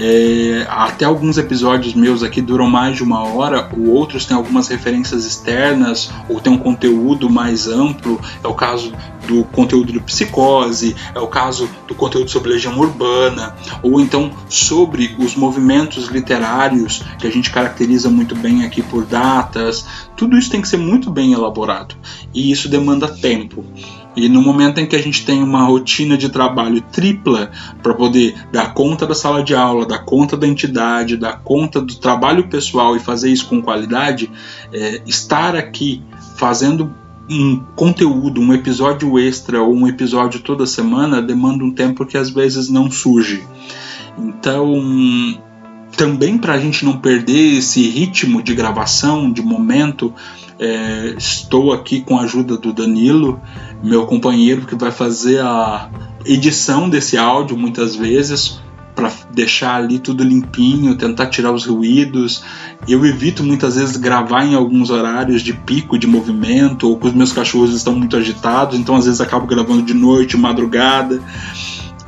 É, 0.00 0.64
até 0.68 1.04
alguns 1.04 1.38
episódios 1.38 1.92
meus 1.92 2.22
aqui 2.22 2.40
duram 2.40 2.70
mais 2.70 2.96
de 2.96 3.02
uma 3.02 3.24
hora, 3.24 3.68
ou 3.76 3.88
outros 3.88 4.24
têm 4.24 4.36
algumas 4.36 4.68
referências 4.68 5.26
externas, 5.26 6.08
ou 6.28 6.40
tem 6.40 6.52
um 6.52 6.58
conteúdo 6.58 7.28
mais 7.28 7.66
amplo. 7.66 8.20
É 8.42 8.46
o 8.46 8.54
caso 8.54 8.92
do 9.26 9.44
conteúdo 9.44 9.92
de 9.92 9.98
psicose, 9.98 10.94
é 11.12 11.18
o 11.18 11.26
caso 11.26 11.68
do 11.88 11.94
conteúdo 11.94 12.30
sobre 12.30 12.50
legião 12.50 12.78
urbana, 12.78 13.56
ou 13.82 14.00
então 14.00 14.30
sobre 14.48 15.16
os 15.18 15.34
movimentos 15.34 16.06
literários 16.06 17.02
que 17.18 17.26
a 17.26 17.30
gente 17.30 17.50
caracteriza 17.50 18.08
muito 18.08 18.36
bem 18.36 18.64
aqui 18.64 18.82
por 18.82 19.04
datas. 19.04 19.84
Tudo 20.16 20.38
isso 20.38 20.50
tem 20.50 20.62
que 20.62 20.68
ser 20.68 20.78
muito 20.78 21.10
bem 21.10 21.32
elaborado 21.32 21.96
e 22.32 22.52
isso 22.52 22.68
demanda 22.68 23.08
tempo. 23.08 23.64
E 24.18 24.28
no 24.28 24.42
momento 24.42 24.78
em 24.78 24.86
que 24.86 24.96
a 24.96 25.02
gente 25.02 25.24
tem 25.24 25.42
uma 25.42 25.64
rotina 25.64 26.16
de 26.16 26.28
trabalho 26.28 26.80
tripla 26.80 27.50
para 27.82 27.94
poder 27.94 28.34
dar 28.52 28.74
conta 28.74 29.06
da 29.06 29.14
sala 29.14 29.42
de 29.42 29.54
aula, 29.54 29.86
dar 29.86 30.04
conta 30.04 30.36
da 30.36 30.46
entidade, 30.46 31.16
dar 31.16 31.40
conta 31.40 31.80
do 31.80 31.94
trabalho 31.94 32.48
pessoal 32.48 32.96
e 32.96 33.00
fazer 33.00 33.30
isso 33.30 33.48
com 33.48 33.62
qualidade, 33.62 34.30
é, 34.72 35.00
estar 35.06 35.54
aqui 35.54 36.02
fazendo 36.36 36.92
um 37.30 37.62
conteúdo, 37.76 38.40
um 38.40 38.52
episódio 38.52 39.18
extra 39.18 39.62
ou 39.62 39.74
um 39.74 39.86
episódio 39.86 40.40
toda 40.40 40.66
semana 40.66 41.20
demanda 41.20 41.62
um 41.62 41.70
tempo 41.70 42.06
que 42.06 42.16
às 42.16 42.30
vezes 42.30 42.68
não 42.68 42.90
surge. 42.90 43.46
Então, 44.18 44.74
também 45.98 46.38
para 46.38 46.54
a 46.54 46.58
gente 46.58 46.84
não 46.84 46.96
perder 46.96 47.58
esse 47.58 47.82
ritmo 47.88 48.40
de 48.40 48.54
gravação, 48.54 49.32
de 49.32 49.42
momento, 49.42 50.14
é, 50.56 51.16
estou 51.18 51.72
aqui 51.72 52.00
com 52.00 52.16
a 52.16 52.22
ajuda 52.22 52.56
do 52.56 52.72
Danilo, 52.72 53.40
meu 53.82 54.06
companheiro, 54.06 54.64
que 54.64 54.76
vai 54.76 54.92
fazer 54.92 55.40
a 55.40 55.90
edição 56.24 56.88
desse 56.88 57.18
áudio 57.18 57.58
muitas 57.58 57.96
vezes 57.96 58.60
para 58.94 59.12
deixar 59.32 59.74
ali 59.74 59.98
tudo 59.98 60.22
limpinho, 60.22 60.96
tentar 60.96 61.26
tirar 61.26 61.52
os 61.52 61.66
ruídos. 61.66 62.44
Eu 62.88 63.04
evito 63.04 63.42
muitas 63.42 63.74
vezes 63.74 63.96
gravar 63.96 64.44
em 64.44 64.54
alguns 64.54 64.90
horários 64.90 65.42
de 65.42 65.52
pico 65.52 65.98
de 65.98 66.06
movimento 66.06 66.88
ou 66.88 66.96
que 66.96 67.08
os 67.08 67.12
meus 67.12 67.32
cachorros 67.32 67.74
estão 67.74 67.94
muito 67.94 68.16
agitados, 68.16 68.78
então 68.78 68.94
às 68.94 69.04
vezes 69.04 69.20
acabo 69.20 69.46
gravando 69.48 69.82
de 69.82 69.94
noite, 69.94 70.36
madrugada. 70.36 71.20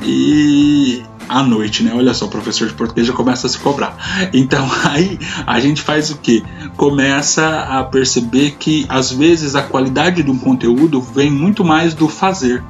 E 0.03 1.03
à 1.31 1.45
noite, 1.45 1.85
né? 1.85 1.93
Olha 1.95 2.13
só, 2.13 2.27
o 2.27 2.29
professor 2.29 2.67
de 2.67 2.75
português 2.75 3.07
já 3.07 3.13
começa 3.13 3.47
a 3.47 3.51
se 3.51 3.59
cobrar. 3.59 3.97
Então 4.35 4.69
aí 4.85 5.19
a 5.47 5.61
gente 5.61 5.81
faz 5.81 6.11
o 6.11 6.19
que? 6.19 6.43
Começa 6.77 7.61
a 7.61 7.85
perceber 7.85 8.57
que 8.59 8.85
às 8.89 9.13
vezes 9.13 9.55
a 9.55 9.63
qualidade 9.63 10.25
de 10.25 10.31
um 10.31 10.37
conteúdo 10.37 11.01
vem 11.01 11.31
muito 11.31 11.65
mais 11.65 11.95
do 11.95 12.09
fazer 12.09 12.63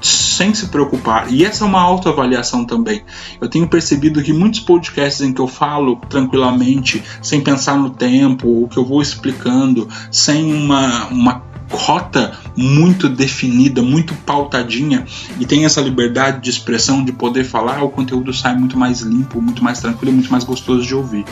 sem 0.00 0.54
se 0.54 0.68
preocupar. 0.68 1.32
E 1.32 1.44
essa 1.44 1.64
é 1.64 1.66
uma 1.66 1.80
autoavaliação 1.80 2.64
também. 2.64 3.02
Eu 3.40 3.48
tenho 3.48 3.66
percebido 3.66 4.22
que 4.22 4.32
muitos 4.32 4.60
podcasts 4.60 5.20
em 5.20 5.32
que 5.32 5.40
eu 5.40 5.48
falo 5.48 5.96
tranquilamente, 6.08 7.02
sem 7.20 7.40
pensar 7.40 7.76
no 7.76 7.90
tempo, 7.90 8.46
ou 8.46 8.68
que 8.68 8.76
eu 8.76 8.84
vou 8.84 9.02
explicando, 9.02 9.88
sem 10.12 10.54
uma, 10.54 11.06
uma 11.06 11.47
rota 11.70 12.32
muito 12.56 13.08
definida, 13.08 13.82
muito 13.82 14.14
pautadinha 14.14 15.04
e 15.38 15.46
tem 15.46 15.64
essa 15.64 15.80
liberdade 15.80 16.40
de 16.42 16.50
expressão 16.50 17.04
de 17.04 17.12
poder 17.12 17.44
falar, 17.44 17.82
o 17.82 17.90
conteúdo 17.90 18.32
sai 18.32 18.56
muito 18.56 18.78
mais 18.78 19.00
limpo, 19.00 19.40
muito 19.40 19.62
mais 19.62 19.80
tranquilo, 19.80 20.12
muito 20.12 20.30
mais 20.30 20.44
gostoso 20.44 20.86
de 20.86 20.94
ouvir. 20.94 21.24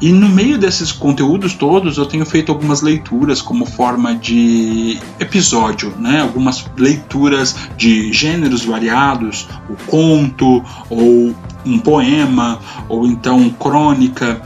E 0.00 0.12
no 0.12 0.28
meio 0.28 0.58
desses 0.58 0.92
conteúdos 0.92 1.54
todos, 1.54 1.96
eu 1.96 2.04
tenho 2.04 2.26
feito 2.26 2.50
algumas 2.50 2.82
leituras 2.82 3.40
como 3.40 3.64
forma 3.64 4.14
de 4.14 4.98
episódio, 5.20 5.94
né? 5.98 6.20
Algumas 6.20 6.64
leituras 6.76 7.54
de 7.76 8.12
gêneros 8.12 8.64
variados, 8.64 9.48
o 9.68 9.76
conto 9.86 10.62
ou 10.90 11.34
um 11.64 11.78
poema 11.78 12.58
ou 12.88 13.06
então 13.06 13.48
crônica. 13.50 14.42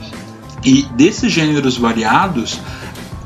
E 0.63 0.83
desses 0.95 1.31
gêneros 1.31 1.77
variados, 1.77 2.59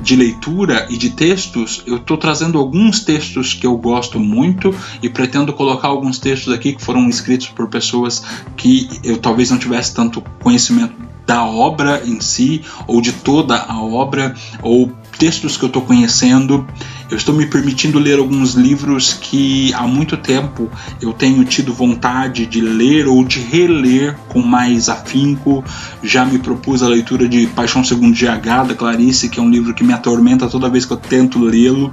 de 0.03 0.15
leitura 0.17 0.85
e 0.89 0.97
de 0.97 1.09
textos, 1.09 1.81
eu 1.87 1.95
estou 1.95 2.17
trazendo 2.17 2.59
alguns 2.59 2.99
textos 2.99 3.53
que 3.53 3.65
eu 3.65 3.77
gosto 3.77 4.19
muito 4.19 4.75
e 5.01 5.09
pretendo 5.09 5.53
colocar 5.53 5.87
alguns 5.87 6.19
textos 6.19 6.53
aqui 6.53 6.73
que 6.73 6.81
foram 6.83 7.07
escritos 7.07 7.47
por 7.47 7.69
pessoas 7.69 8.23
que 8.57 8.89
eu 9.03 9.17
talvez 9.17 9.49
não 9.49 9.57
tivesse 9.57 9.95
tanto 9.95 10.21
conhecimento 10.41 10.93
da 11.25 11.45
obra 11.45 12.03
em 12.05 12.19
si, 12.19 12.61
ou 12.85 12.99
de 12.99 13.13
toda 13.13 13.57
a 13.57 13.81
obra, 13.81 14.35
ou 14.61 14.91
textos 15.17 15.57
que 15.57 15.63
eu 15.63 15.67
estou 15.67 15.81
conhecendo. 15.81 16.65
Eu 17.09 17.17
estou 17.17 17.35
me 17.35 17.45
permitindo 17.45 17.99
ler 17.99 18.17
alguns 18.17 18.53
livros 18.53 19.13
que 19.13 19.73
há 19.73 19.85
muito 19.85 20.17
tempo 20.17 20.69
eu 21.01 21.13
tenho 21.13 21.43
tido 21.45 21.73
vontade 21.73 22.45
de 22.45 22.59
ler 22.59 23.07
ou 23.07 23.23
de 23.23 23.39
reler 23.39 24.17
com 24.29 24.41
mais 24.41 24.89
afinco. 24.89 25.63
Já 26.01 26.25
me 26.25 26.39
propus 26.39 26.81
a 26.81 26.87
leitura 26.87 27.27
de 27.27 27.47
Paixão 27.47 27.83
Segundo 27.83 28.15
GH 28.15 28.67
da 28.67 28.75
Clarice, 28.75 29.29
que 29.29 29.39
é 29.39 29.43
um 29.43 29.49
livro 29.49 29.73
que 29.73 29.83
me 29.83 29.93
atormenta 29.93 30.47
toda 30.47 30.69
vez 30.69 30.85
que 30.85 30.93
eu 30.93 30.97
tento 30.97 31.39
lê-lo. 31.39 31.91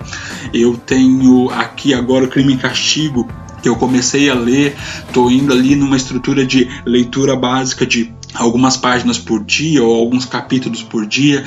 Eu 0.53 0.77
tenho 0.77 1.51
aqui 1.51 1.93
agora 1.93 2.25
o 2.25 2.29
Crime 2.29 2.55
e 2.55 2.57
Castigo, 2.57 3.29
que 3.63 3.69
eu 3.69 3.77
comecei 3.77 4.31
a 4.31 4.35
ler, 4.35 4.77
estou 5.07 5.31
indo 5.31 5.53
ali 5.53 5.77
numa 5.77 5.97
estrutura 5.97 6.47
de 6.47 6.69
leitura 6.85 7.37
básica 7.37 7.87
de 7.87 8.13
algumas 8.35 8.77
páginas 8.77 9.19
por 9.19 9.43
dia 9.43 9.83
ou 9.83 9.95
alguns 9.95 10.25
capítulos 10.25 10.83
por 10.83 11.07
dia. 11.07 11.45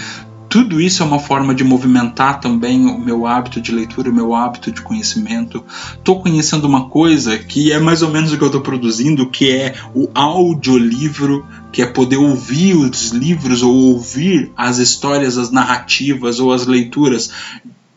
Tudo 0.53 0.79
isso 0.79 1.01
é 1.01 1.05
uma 1.07 1.17
forma 1.17 1.55
de 1.55 1.63
movimentar 1.63 2.39
também 2.39 2.85
o 2.85 2.99
meu 2.99 3.25
hábito 3.25 3.59
de 3.59 3.71
leitura, 3.71 4.11
o 4.11 4.13
meu 4.13 4.35
hábito 4.35 4.71
de 4.71 4.83
conhecimento. 4.83 5.65
Estou 5.95 6.21
conhecendo 6.21 6.65
uma 6.65 6.89
coisa 6.89 7.39
que 7.39 7.71
é 7.71 7.79
mais 7.79 8.03
ou 8.03 8.11
menos 8.11 8.31
o 8.31 8.37
que 8.37 8.43
eu 8.43 8.49
estou 8.49 8.61
produzindo, 8.61 9.31
que 9.31 9.49
é 9.51 9.73
o 9.95 10.07
audiolivro, 10.13 11.43
que 11.71 11.81
é 11.81 11.87
poder 11.87 12.17
ouvir 12.17 12.75
os 12.75 13.09
livros 13.09 13.63
ou 13.63 13.73
ouvir 13.73 14.51
as 14.55 14.77
histórias, 14.77 15.39
as 15.39 15.49
narrativas 15.49 16.39
ou 16.39 16.53
as 16.53 16.67
leituras 16.67 17.31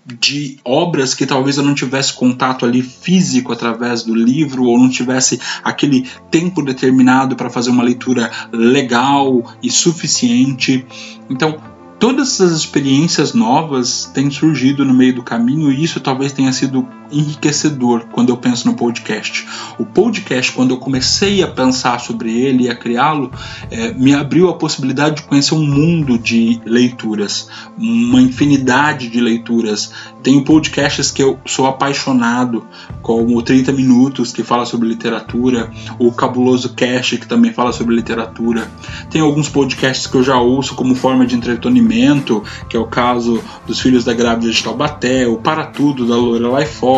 de 0.07 0.57
obras 0.65 1.13
que 1.13 1.27
talvez 1.27 1.59
eu 1.59 1.63
não 1.63 1.75
tivesse 1.75 2.15
contato 2.15 2.65
ali 2.65 2.81
físico 2.81 3.53
através 3.53 4.03
do 4.03 4.15
livro 4.15 4.65
ou 4.65 4.79
não 4.79 4.89
tivesse 4.89 5.39
aquele 5.63 6.09
tempo 6.31 6.63
determinado 6.63 7.37
para 7.37 7.51
fazer 7.51 7.69
uma 7.69 7.83
leitura 7.83 8.31
legal 8.51 9.45
e 9.63 9.71
suficiente. 9.71 10.87
Então, 11.29 11.76
todas 11.99 12.29
essas 12.29 12.53
experiências 12.53 13.33
novas 13.33 14.05
têm 14.13 14.31
surgido 14.31 14.85
no 14.85 14.95
meio 14.95 15.15
do 15.15 15.23
caminho 15.23 15.71
e 15.71 15.83
isso 15.83 16.01
talvez 16.01 16.33
tenha 16.33 16.53
sido 16.53 16.87
enriquecedor 17.11 18.07
quando 18.13 18.31
eu 18.31 18.37
penso 18.37 18.67
no 18.69 18.75
podcast. 18.75 19.47
O 19.79 19.85
podcast, 19.85 20.53
quando 20.53 20.73
eu 20.73 20.79
comecei 20.79 21.43
a 21.43 21.49
pensar 21.49 22.01
sobre 22.01 22.31
ele 22.39 22.65
e 22.65 22.69
a 22.69 22.75
criá-lo, 22.75 23.31
é, 23.71 23.93
me 23.93 24.15
abriu 24.15 24.49
a 24.49 24.55
possibilidade 24.55 25.17
de 25.17 25.23
conhecer 25.23 25.55
um 25.55 25.65
mundo 25.65 26.19
de 26.19 26.61
leituras, 26.65 27.49
uma 27.79 28.21
infinidade 28.21 29.09
de 29.09 29.21
leituras. 29.21 29.93
Tenho 30.23 30.45
podcasts 30.45 31.11
que 31.11 31.23
eu 31.23 31.39
sou 31.47 31.67
apaixonado, 31.67 32.67
como 33.03 33.37
o 33.37 33.43
30 33.43 33.73
Minutos, 33.73 34.33
que 34.33 34.43
fala 34.43 34.67
sobre 34.67 34.89
literatura, 34.89 35.71
o 35.99 36.11
Cabuloso 36.11 36.75
Cast, 36.75 37.19
que 37.19 37.27
também 37.27 37.53
fala 37.53 37.73
sobre 37.73 37.95
literatura. 37.95 38.71
Tem 39.11 39.21
alguns 39.21 39.49
podcasts 39.49 40.07
que 40.07 40.17
eu 40.17 40.23
já 40.23 40.39
ouço 40.41 40.75
como 40.75 40.95
forma 40.95 41.27
de 41.27 41.37
entretenimento, 41.37 42.43
que 42.69 42.77
é 42.77 42.81
o 42.81 42.87
caso 42.87 43.43
dos 43.67 43.81
Filhos 43.81 44.05
da 44.05 44.13
Grávida 44.15 44.51
de 44.51 44.63
Taubaté, 44.63 45.27
o 45.27 45.37
Para 45.37 45.67
Tudo, 45.67 46.07
da 46.07 46.17
Lorelai 46.17 46.67
Fox, 46.67 46.96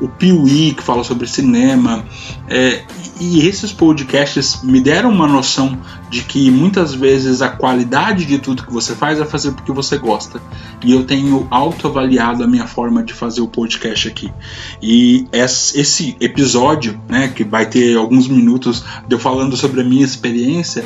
O 0.00 0.08
Piuí, 0.08 0.74
que 0.74 0.82
fala 0.82 1.04
sobre 1.04 1.26
cinema. 1.26 2.04
É, 2.48 2.82
e 3.20 3.46
esses 3.46 3.72
podcasts 3.72 4.62
me 4.62 4.80
deram 4.80 5.10
uma 5.10 5.28
noção 5.28 5.78
de 6.10 6.22
que 6.22 6.50
muitas 6.50 6.92
vezes 6.92 7.40
a 7.40 7.48
qualidade 7.48 8.24
de 8.24 8.38
tudo 8.38 8.64
que 8.64 8.72
você 8.72 8.94
faz 8.94 9.20
é 9.20 9.24
fazer 9.24 9.52
porque 9.52 9.70
você 9.70 9.96
gosta. 9.96 10.40
E 10.84 10.92
eu 10.92 11.04
tenho 11.04 11.46
autoavaliado 11.50 12.42
a 12.42 12.46
minha 12.46 12.66
forma 12.66 13.02
de 13.02 13.14
fazer 13.14 13.40
o 13.40 13.48
podcast 13.48 14.08
aqui. 14.08 14.32
E 14.82 15.26
esse 15.32 16.16
episódio, 16.20 17.00
né, 17.08 17.28
que 17.28 17.44
vai 17.44 17.66
ter 17.66 17.96
alguns 17.96 18.26
minutos 18.26 18.84
de 19.06 19.14
eu 19.14 19.18
falando 19.18 19.56
sobre 19.56 19.80
a 19.82 19.84
minha 19.84 20.04
experiência, 20.04 20.84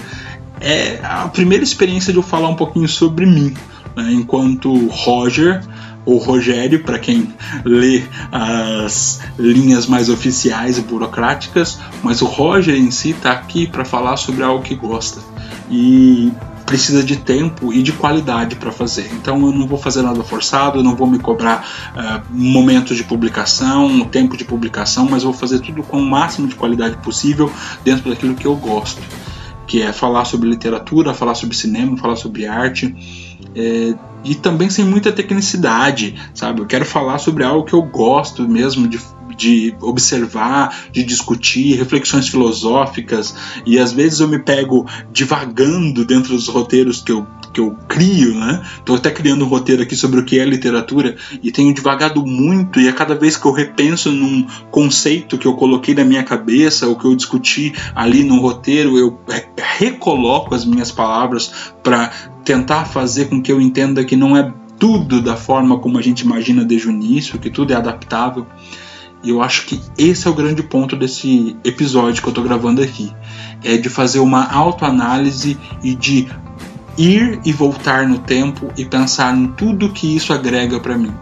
é 0.60 1.00
a 1.02 1.28
primeira 1.28 1.64
experiência 1.64 2.12
de 2.12 2.18
eu 2.18 2.22
falar 2.22 2.48
um 2.48 2.56
pouquinho 2.56 2.88
sobre 2.88 3.26
mim, 3.26 3.54
né, 3.96 4.12
enquanto 4.12 4.88
Roger 4.88 5.62
ou 6.06 6.18
Rogério, 6.18 6.82
para 6.84 6.98
quem 6.98 7.34
lê 7.64 8.04
as 8.30 9.20
linhas 9.38 9.86
mais 9.86 10.08
oficiais 10.08 10.78
e 10.78 10.82
burocráticas, 10.82 11.78
mas 12.02 12.22
o 12.22 12.26
Roger 12.26 12.76
em 12.76 12.90
si 12.92 13.10
está 13.10 13.32
aqui 13.32 13.66
para 13.66 13.84
falar 13.84 14.16
sobre 14.16 14.44
algo 14.44 14.62
que 14.62 14.76
gosta 14.76 15.20
e 15.68 16.32
precisa 16.66 17.02
de 17.02 17.16
tempo 17.16 17.72
e 17.72 17.82
de 17.82 17.92
qualidade 17.92 18.56
para 18.56 18.72
fazer. 18.72 19.08
Então 19.12 19.40
eu 19.46 19.52
não 19.52 19.66
vou 19.66 19.78
fazer 19.78 20.02
nada 20.02 20.22
forçado, 20.24 20.82
não 20.82 20.96
vou 20.96 21.06
me 21.06 21.18
cobrar 21.18 21.66
uh, 21.94 22.22
momentos 22.28 22.96
de 22.96 23.04
publicação, 23.04 24.04
tempo 24.04 24.36
de 24.36 24.44
publicação, 24.44 25.06
mas 25.08 25.22
vou 25.22 25.32
fazer 25.32 25.60
tudo 25.60 25.82
com 25.84 25.98
o 25.98 26.04
máximo 26.04 26.48
de 26.48 26.56
qualidade 26.56 26.96
possível 26.98 27.50
dentro 27.84 28.10
daquilo 28.10 28.34
que 28.34 28.46
eu 28.46 28.56
gosto, 28.56 29.00
que 29.66 29.80
é 29.80 29.92
falar 29.92 30.24
sobre 30.24 30.48
literatura, 30.48 31.14
falar 31.14 31.36
sobre 31.36 31.56
cinema, 31.56 31.96
falar 31.96 32.16
sobre 32.16 32.46
arte. 32.46 32.94
É, 33.54 33.94
e 34.28 34.34
também 34.34 34.68
sem 34.68 34.84
muita 34.84 35.12
tecnicidade, 35.12 36.14
sabe? 36.34 36.60
Eu 36.60 36.66
quero 36.66 36.84
falar 36.84 37.18
sobre 37.18 37.44
algo 37.44 37.64
que 37.64 37.72
eu 37.72 37.82
gosto 37.82 38.48
mesmo 38.48 38.88
de, 38.88 38.98
de 39.36 39.74
observar, 39.80 40.76
de 40.90 41.04
discutir, 41.04 41.76
reflexões 41.76 42.28
filosóficas, 42.28 43.34
e 43.64 43.78
às 43.78 43.92
vezes 43.92 44.18
eu 44.20 44.26
me 44.26 44.40
pego 44.40 44.84
divagando 45.12 46.04
dentro 46.04 46.34
dos 46.34 46.48
roteiros 46.48 47.00
que 47.02 47.12
eu, 47.12 47.24
que 47.52 47.60
eu 47.60 47.76
crio, 47.88 48.34
né? 48.34 48.62
Estou 48.78 48.96
até 48.96 49.10
criando 49.10 49.44
um 49.44 49.48
roteiro 49.48 49.82
aqui 49.82 49.94
sobre 49.94 50.18
o 50.18 50.24
que 50.24 50.40
é 50.40 50.44
literatura 50.44 51.14
e 51.40 51.52
tenho 51.52 51.72
divagado 51.72 52.26
muito, 52.26 52.80
e 52.80 52.88
a 52.88 52.92
cada 52.92 53.14
vez 53.14 53.36
que 53.36 53.46
eu 53.46 53.52
repenso 53.52 54.10
num 54.10 54.44
conceito 54.72 55.38
que 55.38 55.46
eu 55.46 55.54
coloquei 55.54 55.94
na 55.94 56.04
minha 56.04 56.24
cabeça, 56.24 56.88
ou 56.88 56.96
que 56.96 57.04
eu 57.04 57.14
discuti 57.14 57.72
ali 57.94 58.24
no 58.24 58.40
roteiro, 58.40 58.98
eu 58.98 59.20
recoloco 59.78 60.52
as 60.52 60.64
minhas 60.64 60.90
palavras 60.90 61.52
para 61.82 62.10
tentar 62.46 62.84
fazer 62.84 63.24
com 63.28 63.42
que 63.42 63.50
eu 63.50 63.60
entenda 63.60 64.04
que 64.04 64.14
não 64.14 64.36
é 64.36 64.54
tudo 64.78 65.20
da 65.20 65.36
forma 65.36 65.78
como 65.80 65.98
a 65.98 66.02
gente 66.02 66.20
imagina 66.20 66.64
desde 66.64 66.86
o 66.86 66.92
início, 66.92 67.40
que 67.40 67.50
tudo 67.50 67.72
é 67.72 67.76
adaptável. 67.76 68.46
E 69.22 69.30
eu 69.30 69.42
acho 69.42 69.66
que 69.66 69.80
esse 69.98 70.28
é 70.28 70.30
o 70.30 70.34
grande 70.34 70.62
ponto 70.62 70.94
desse 70.94 71.56
episódio 71.64 72.22
que 72.22 72.28
eu 72.28 72.30
estou 72.30 72.44
gravando 72.44 72.80
aqui. 72.80 73.12
É 73.64 73.76
de 73.76 73.88
fazer 73.88 74.20
uma 74.20 74.48
autoanálise 74.48 75.58
e 75.82 75.96
de 75.96 76.28
ir 76.98 77.40
e 77.44 77.52
voltar 77.52 78.08
no 78.08 78.18
tempo 78.18 78.72
e 78.76 78.84
pensar 78.84 79.36
em 79.36 79.48
tudo 79.48 79.90
que 79.90 80.16
isso 80.16 80.32
agrega 80.32 80.80
para 80.80 80.96
mim, 80.96 81.12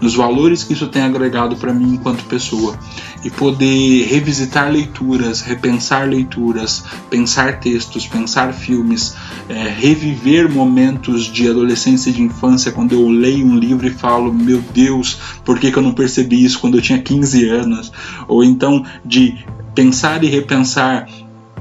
nos 0.00 0.14
valores 0.14 0.62
que 0.62 0.72
isso 0.72 0.88
tem 0.88 1.02
agregado 1.02 1.56
para 1.56 1.72
mim 1.72 1.94
enquanto 1.94 2.24
pessoa 2.24 2.78
e 3.24 3.30
poder 3.30 4.06
revisitar 4.06 4.70
leituras, 4.70 5.40
repensar 5.40 6.08
leituras, 6.08 6.84
pensar 7.08 7.60
textos, 7.60 8.06
pensar 8.06 8.52
filmes, 8.52 9.14
é, 9.48 9.68
reviver 9.68 10.50
momentos 10.50 11.24
de 11.24 11.48
adolescência 11.48 12.10
e 12.10 12.12
de 12.12 12.22
infância 12.22 12.72
quando 12.72 12.92
eu 12.92 13.08
leio 13.08 13.46
um 13.46 13.56
livro 13.56 13.86
e 13.86 13.90
falo, 13.90 14.32
meu 14.32 14.62
Deus, 14.74 15.18
por 15.44 15.58
que, 15.58 15.70
que 15.70 15.78
eu 15.78 15.82
não 15.82 15.94
percebi 15.94 16.44
isso 16.44 16.58
quando 16.58 16.76
eu 16.76 16.82
tinha 16.82 17.00
15 17.00 17.48
anos? 17.48 17.92
Ou 18.26 18.42
então 18.44 18.84
de 19.04 19.44
pensar 19.74 20.22
e 20.24 20.28
repensar 20.28 21.08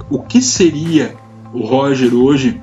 o 0.10 0.22
que 0.22 0.42
seria 0.42 1.16
o 1.54 1.66
Roger 1.66 2.13
hoje 2.13 2.60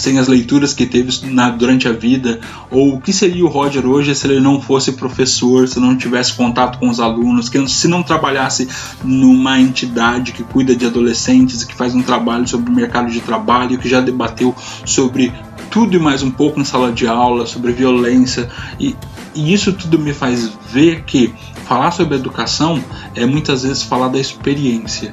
sem 0.00 0.18
as 0.18 0.28
leituras 0.28 0.72
que 0.72 0.86
teve 0.86 1.26
na, 1.26 1.50
durante 1.50 1.86
a 1.86 1.92
vida, 1.92 2.40
ou 2.70 2.94
o 2.94 3.00
que 3.00 3.12
seria 3.12 3.44
o 3.44 3.48
Roger 3.48 3.86
hoje 3.86 4.14
se 4.14 4.26
ele 4.26 4.40
não 4.40 4.60
fosse 4.60 4.92
professor, 4.92 5.68
se 5.68 5.78
não 5.78 5.96
tivesse 5.96 6.34
contato 6.34 6.78
com 6.78 6.88
os 6.88 7.00
alunos, 7.00 7.48
que 7.48 7.68
se 7.68 7.86
não 7.86 8.02
trabalhasse 8.02 8.68
numa 9.04 9.60
entidade 9.60 10.32
que 10.32 10.42
cuida 10.42 10.74
de 10.74 10.86
adolescentes, 10.86 11.64
que 11.64 11.74
faz 11.74 11.94
um 11.94 12.02
trabalho 12.02 12.48
sobre 12.48 12.70
o 12.70 12.74
mercado 12.74 13.10
de 13.10 13.20
trabalho, 13.20 13.78
que 13.78 13.88
já 13.88 14.00
debateu 14.00 14.54
sobre 14.84 15.32
tudo 15.70 15.94
e 15.94 16.00
mais 16.00 16.22
um 16.22 16.30
pouco 16.30 16.58
em 16.58 16.64
sala 16.64 16.90
de 16.90 17.06
aula, 17.06 17.46
sobre 17.46 17.72
violência, 17.72 18.48
e, 18.78 18.96
e 19.34 19.52
isso 19.52 19.72
tudo 19.72 19.98
me 19.98 20.12
faz 20.12 20.50
ver 20.72 21.04
que 21.04 21.32
falar 21.66 21.90
sobre 21.90 22.16
educação 22.16 22.82
é 23.14 23.24
muitas 23.26 23.62
vezes 23.62 23.82
falar 23.82 24.08
da 24.08 24.18
experiência 24.18 25.12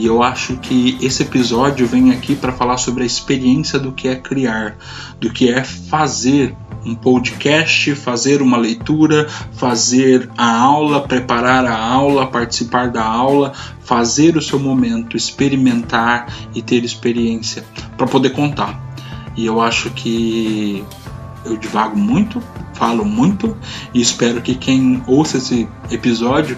e 0.00 0.06
eu 0.06 0.22
acho 0.22 0.56
que 0.56 0.96
esse 1.02 1.22
episódio 1.22 1.86
vem 1.86 2.10
aqui 2.10 2.34
para 2.34 2.54
falar 2.54 2.78
sobre 2.78 3.02
a 3.02 3.06
experiência 3.06 3.78
do 3.78 3.92
que 3.92 4.08
é 4.08 4.16
criar, 4.16 4.78
do 5.20 5.30
que 5.30 5.50
é 5.50 5.62
fazer 5.62 6.56
um 6.86 6.94
podcast, 6.94 7.94
fazer 7.96 8.40
uma 8.40 8.56
leitura, 8.56 9.28
fazer 9.52 10.30
a 10.38 10.56
aula, 10.56 11.06
preparar 11.06 11.66
a 11.66 11.78
aula, 11.78 12.26
participar 12.26 12.88
da 12.88 13.04
aula, 13.04 13.52
fazer 13.82 14.38
o 14.38 14.40
seu 14.40 14.58
momento, 14.58 15.18
experimentar 15.18 16.32
e 16.54 16.62
ter 16.62 16.82
experiência 16.82 17.62
para 17.98 18.06
poder 18.06 18.30
contar. 18.30 18.80
E 19.36 19.44
eu 19.44 19.60
acho 19.60 19.90
que 19.90 20.82
eu 21.44 21.58
divago 21.58 21.98
muito, 21.98 22.42
falo 22.72 23.04
muito 23.04 23.54
e 23.92 24.00
espero 24.00 24.40
que 24.40 24.54
quem 24.54 25.02
ouça 25.06 25.36
esse 25.36 25.68
episódio 25.90 26.56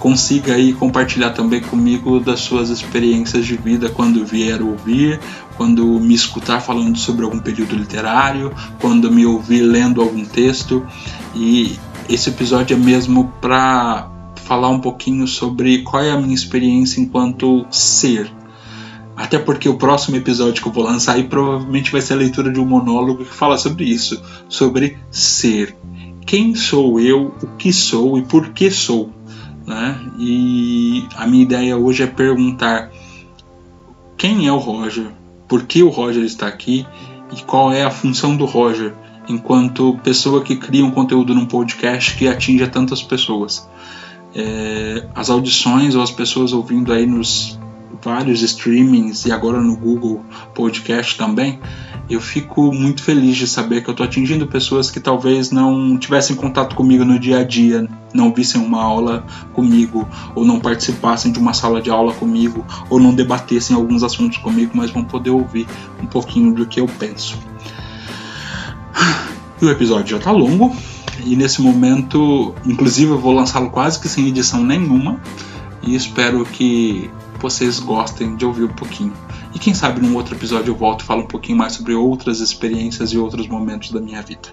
consiga 0.00 0.54
aí 0.54 0.72
compartilhar 0.72 1.30
também 1.30 1.60
comigo 1.60 2.18
das 2.18 2.40
suas 2.40 2.70
experiências 2.70 3.44
de 3.44 3.54
vida 3.54 3.90
quando 3.90 4.24
vier 4.24 4.62
ouvir, 4.62 5.20
quando 5.58 5.84
me 6.00 6.14
escutar 6.14 6.60
falando 6.60 6.98
sobre 6.98 7.24
algum 7.24 7.38
período 7.38 7.76
literário, 7.76 8.50
quando 8.80 9.12
me 9.12 9.26
ouvir 9.26 9.60
lendo 9.60 10.00
algum 10.00 10.24
texto. 10.24 10.84
E 11.36 11.78
esse 12.08 12.30
episódio 12.30 12.74
é 12.74 12.78
mesmo 12.80 13.30
para 13.42 14.10
falar 14.36 14.70
um 14.70 14.80
pouquinho 14.80 15.28
sobre 15.28 15.82
qual 15.82 16.02
é 16.02 16.10
a 16.10 16.18
minha 16.18 16.34
experiência 16.34 16.98
enquanto 16.98 17.66
ser. 17.70 18.32
Até 19.14 19.38
porque 19.38 19.68
o 19.68 19.76
próximo 19.76 20.16
episódio 20.16 20.62
que 20.62 20.68
eu 20.68 20.72
vou 20.72 20.84
lançar 20.84 21.16
aí 21.16 21.24
provavelmente 21.24 21.92
vai 21.92 22.00
ser 22.00 22.14
a 22.14 22.16
leitura 22.16 22.50
de 22.50 22.58
um 22.58 22.64
monólogo 22.64 23.22
que 23.22 23.34
fala 23.34 23.58
sobre 23.58 23.84
isso, 23.84 24.20
sobre 24.48 24.96
ser. 25.10 25.76
Quem 26.24 26.54
sou 26.54 26.98
eu, 26.98 27.34
o 27.42 27.46
que 27.58 27.70
sou 27.70 28.16
e 28.16 28.22
por 28.22 28.48
que 28.48 28.70
sou 28.70 29.19
né? 29.66 30.00
E 30.18 31.06
a 31.16 31.26
minha 31.26 31.42
ideia 31.42 31.76
hoje 31.76 32.02
é 32.02 32.06
perguntar 32.06 32.90
quem 34.16 34.46
é 34.46 34.52
o 34.52 34.58
Roger, 34.58 35.10
por 35.48 35.64
que 35.64 35.82
o 35.82 35.88
Roger 35.88 36.24
está 36.24 36.46
aqui 36.46 36.86
e 37.36 37.42
qual 37.42 37.72
é 37.72 37.82
a 37.82 37.90
função 37.90 38.36
do 38.36 38.44
Roger 38.44 38.94
enquanto 39.28 39.98
pessoa 40.02 40.42
que 40.42 40.56
cria 40.56 40.84
um 40.84 40.90
conteúdo 40.90 41.34
num 41.34 41.46
podcast 41.46 42.16
que 42.16 42.26
atinge 42.26 42.66
tantas 42.66 43.02
pessoas. 43.02 43.68
É, 44.34 45.06
as 45.14 45.30
audições 45.30 45.94
ou 45.94 46.02
as 46.02 46.10
pessoas 46.10 46.52
ouvindo 46.52 46.92
aí 46.92 47.06
nos 47.06 47.59
vários 48.02 48.42
streamings 48.42 49.26
e 49.26 49.32
agora 49.32 49.60
no 49.60 49.76
Google 49.76 50.24
Podcast 50.54 51.16
também, 51.16 51.58
eu 52.08 52.20
fico 52.20 52.72
muito 52.72 53.02
feliz 53.02 53.36
de 53.36 53.46
saber 53.46 53.82
que 53.82 53.88
eu 53.88 53.92
estou 53.92 54.04
atingindo 54.04 54.46
pessoas 54.46 54.90
que 54.90 54.98
talvez 54.98 55.50
não 55.50 55.96
tivessem 55.96 56.34
contato 56.34 56.74
comigo 56.74 57.04
no 57.04 57.18
dia 57.18 57.38
a 57.38 57.44
dia, 57.44 57.88
não 58.12 58.32
vissem 58.34 58.60
uma 58.60 58.82
aula 58.82 59.24
comigo, 59.52 60.08
ou 60.34 60.44
não 60.44 60.58
participassem 60.58 61.30
de 61.30 61.38
uma 61.38 61.52
sala 61.52 61.80
de 61.80 61.88
aula 61.88 62.12
comigo, 62.12 62.66
ou 62.88 62.98
não 62.98 63.14
debatessem 63.14 63.76
alguns 63.76 64.02
assuntos 64.02 64.38
comigo, 64.38 64.72
mas 64.74 64.90
vão 64.90 65.04
poder 65.04 65.30
ouvir 65.30 65.66
um 66.02 66.06
pouquinho 66.06 66.52
do 66.52 66.66
que 66.66 66.80
eu 66.80 66.86
penso. 66.86 67.38
E 69.62 69.64
o 69.64 69.70
episódio 69.70 70.08
já 70.08 70.16
está 70.16 70.32
longo, 70.32 70.74
e 71.24 71.36
nesse 71.36 71.62
momento, 71.62 72.54
inclusive, 72.66 73.12
eu 73.12 73.18
vou 73.20 73.32
lançá-lo 73.32 73.70
quase 73.70 74.00
que 74.00 74.08
sem 74.08 74.26
edição 74.26 74.64
nenhuma, 74.64 75.20
e 75.82 75.94
espero 75.94 76.44
que 76.44 77.10
vocês 77.40 77.78
gostem 77.78 78.36
de 78.36 78.44
ouvir 78.44 78.64
um 78.64 78.74
pouquinho. 78.74 79.12
E 79.54 79.58
quem 79.58 79.74
sabe 79.74 80.00
num 80.00 80.14
outro 80.14 80.34
episódio 80.34 80.70
eu 80.70 80.76
volto 80.76 81.02
e 81.02 81.04
falo 81.04 81.22
um 81.22 81.26
pouquinho 81.26 81.58
mais 81.58 81.72
sobre 81.72 81.94
outras 81.94 82.40
experiências 82.40 83.12
e 83.12 83.18
outros 83.18 83.46
momentos 83.48 83.90
da 83.90 84.00
minha 84.00 84.22
vida. 84.22 84.48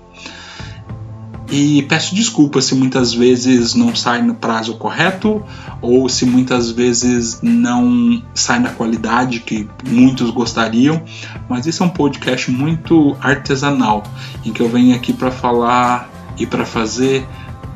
E 1.50 1.84
peço 1.84 2.14
desculpas 2.14 2.66
se 2.66 2.76
muitas 2.76 3.14
vezes 3.14 3.74
não 3.74 3.96
sai 3.96 4.22
no 4.22 4.36
prazo 4.36 4.76
correto 4.76 5.42
ou 5.82 6.10
se 6.10 6.26
muitas 6.26 6.72
vezes 6.72 7.40
não 7.42 8.22
sai 8.34 8.60
na 8.60 8.70
qualidade 8.70 9.40
que 9.40 9.68
muitos 9.88 10.30
gostariam, 10.30 11.02
mas 11.48 11.66
esse 11.66 11.82
é 11.82 11.86
um 11.86 11.90
podcast 11.90 12.52
muito 12.52 13.16
artesanal 13.22 14.04
em 14.46 14.52
que 14.52 14.62
eu 14.62 14.68
venho 14.68 14.94
aqui 14.94 15.14
para 15.14 15.32
falar 15.32 16.10
e 16.38 16.46
para 16.46 16.66
fazer 16.66 17.26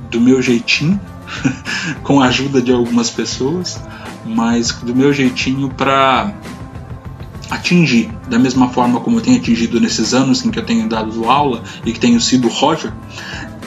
do 0.10 0.19
meu 0.19 0.41
jeitinho, 0.41 1.00
com 2.04 2.19
a 2.19 2.26
ajuda 2.26 2.62
de 2.62 2.74
algumas 2.74 3.10
pessoas, 3.10 3.82
mas 4.26 4.72
do 4.72 4.96
meu 4.96 5.12
jeitinho 5.14 5.70
para 5.70 6.34
atingir, 7.50 8.10
da 8.30 8.40
mesma 8.40 8.70
forma 8.70 9.00
como 9.02 9.18
eu 9.18 9.22
tenho 9.22 9.38
atingido 9.38 9.80
nesses 9.80 10.14
anos 10.14 10.46
em 10.46 10.50
que 10.50 10.58
eu 10.58 10.66
tenho 10.66 10.88
dado 10.88 11.30
aula 11.30 11.62
e 11.86 11.92
que 11.92 12.00
tenho 12.00 12.20
sido 12.22 12.48
Roger, 12.48 12.94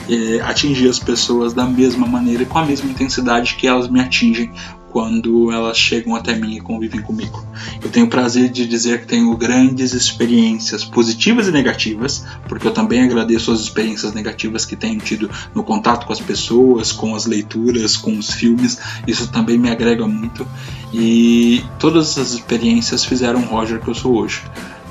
é, 0.09 0.41
atingir 0.41 0.89
as 0.89 0.99
pessoas 0.99 1.53
da 1.53 1.65
mesma 1.65 2.07
maneira 2.07 2.43
e 2.43 2.45
com 2.45 2.57
a 2.57 2.65
mesma 2.65 2.89
intensidade 2.89 3.55
que 3.55 3.67
elas 3.67 3.87
me 3.87 3.99
atingem 3.99 4.51
quando 4.95 5.51
elas 5.51 5.77
chegam 5.77 6.15
até 6.15 6.33
mim 6.33 6.55
e 6.55 6.61
convivem 6.61 7.01
comigo. 7.01 7.45
Eu 7.83 7.89
tenho 7.89 8.05
o 8.05 8.09
prazer 8.09 8.47
de 8.47 8.65
dizer 8.65 9.01
que 9.01 9.07
tenho 9.07 9.35
grandes 9.35 9.91
experiências 9.91 10.85
positivas 10.85 11.49
e 11.49 11.51
negativas, 11.51 12.25
porque 12.47 12.65
eu 12.65 12.71
também 12.71 13.03
agradeço 13.03 13.51
as 13.51 13.59
experiências 13.59 14.13
negativas 14.13 14.63
que 14.63 14.73
tenho 14.73 14.97
tido 15.01 15.29
no 15.53 15.65
contato 15.65 16.05
com 16.07 16.13
as 16.13 16.21
pessoas, 16.21 16.93
com 16.93 17.13
as 17.13 17.25
leituras, 17.25 17.97
com 17.97 18.17
os 18.17 18.31
filmes. 18.35 18.79
Isso 19.05 19.29
também 19.29 19.57
me 19.57 19.69
agrega 19.69 20.07
muito. 20.07 20.47
E 20.93 21.61
todas 21.77 22.11
essas 22.11 22.31
experiências 22.31 23.03
fizeram 23.03 23.41
o 23.41 23.45
Roger 23.47 23.81
que 23.81 23.89
eu 23.89 23.95
sou 23.95 24.15
hoje. 24.15 24.43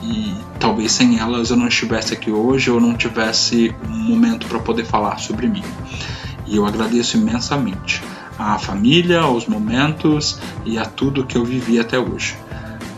E 0.02 0.34
talvez 0.60 0.92
sem 0.92 1.18
elas 1.18 1.48
eu 1.48 1.56
não 1.56 1.68
estivesse 1.68 2.12
aqui 2.12 2.30
hoje 2.30 2.70
ou 2.70 2.78
não 2.78 2.94
tivesse 2.94 3.74
um 3.88 3.96
momento 3.96 4.46
para 4.48 4.58
poder 4.58 4.84
falar 4.84 5.16
sobre 5.16 5.48
mim. 5.48 5.64
E 6.46 6.56
eu 6.56 6.66
agradeço 6.66 7.16
imensamente 7.16 8.02
à 8.38 8.58
família, 8.58 9.20
aos 9.20 9.46
momentos 9.46 10.38
e 10.64 10.78
a 10.78 10.84
tudo 10.84 11.24
que 11.24 11.36
eu 11.36 11.44
vivi 11.44 11.78
até 11.78 11.98
hoje. 11.98 12.36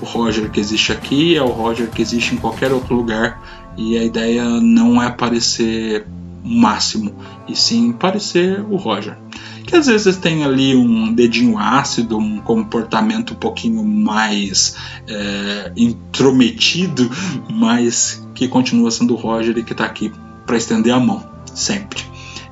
O 0.01 0.05
Roger 0.05 0.51
que 0.51 0.61
existe 0.61 0.92
aqui 0.92 1.37
é 1.37 1.42
o 1.42 1.49
Roger 1.49 1.88
que 1.90 2.03
existe 2.03 2.35
em 2.35 2.38
qualquer 2.38 2.72
outro 2.72 2.94
lugar 2.94 3.40
e 3.77 3.96
a 3.96 4.05
ideia 4.05 4.44
não 4.61 5.03
é 5.03 5.11
parecer 5.11 6.07
o 6.44 6.49
máximo, 6.49 7.14
e 7.49 7.57
sim 7.57 7.92
parecer 7.92 8.61
o 8.70 8.77
Roger. 8.77 9.18
Que 9.66 9.75
às 9.75 9.87
vezes 9.87 10.16
tem 10.16 10.44
ali 10.44 10.77
um 10.77 11.12
dedinho 11.12 11.59
ácido, 11.59 12.16
um 12.16 12.38
comportamento 12.38 13.33
um 13.33 13.37
pouquinho 13.37 13.85
mais 13.85 14.77
é, 15.09 15.72
intrometido, 15.77 17.11
mas 17.51 18.25
que 18.33 18.46
continua 18.46 18.90
sendo 18.90 19.14
o 19.14 19.16
Roger 19.16 19.59
e 19.59 19.64
que 19.64 19.72
está 19.72 19.85
aqui 19.85 20.12
para 20.46 20.57
estender 20.57 20.94
a 20.94 21.01
mão, 21.01 21.25
sempre. 21.53 22.05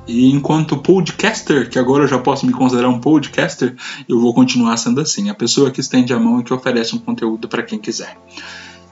E 0.07 0.31
enquanto 0.31 0.77
podcaster, 0.77 1.69
que 1.69 1.79
agora 1.79 2.03
eu 2.03 2.07
já 2.07 2.19
posso 2.19 2.45
me 2.45 2.53
considerar 2.53 2.89
um 2.89 2.99
podcaster, 2.99 3.75
eu 4.07 4.19
vou 4.19 4.33
continuar 4.33 4.77
sendo 4.77 5.01
assim, 5.01 5.29
a 5.29 5.33
pessoa 5.33 5.71
que 5.71 5.79
estende 5.79 6.13
a 6.13 6.19
mão 6.19 6.39
e 6.39 6.43
que 6.43 6.53
oferece 6.53 6.95
um 6.95 6.99
conteúdo 6.99 7.47
para 7.47 7.63
quem 7.63 7.79
quiser. 7.79 8.17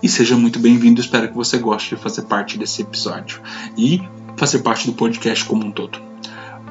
E 0.02 0.10
seja 0.10 0.36
muito 0.36 0.60
bem-vindo, 0.60 1.00
espero 1.00 1.30
que 1.30 1.36
você 1.36 1.58
goste 1.58 1.96
de 1.96 2.02
fazer 2.02 2.24
parte 2.24 2.58
desse 2.58 2.82
episódio 2.82 3.42
e 3.78 4.02
fazer 4.36 4.60
parte 4.60 4.88
do 4.88 4.94
podcast 4.94 5.46
como 5.46 5.66
um 5.66 5.72
todo. 5.72 6.00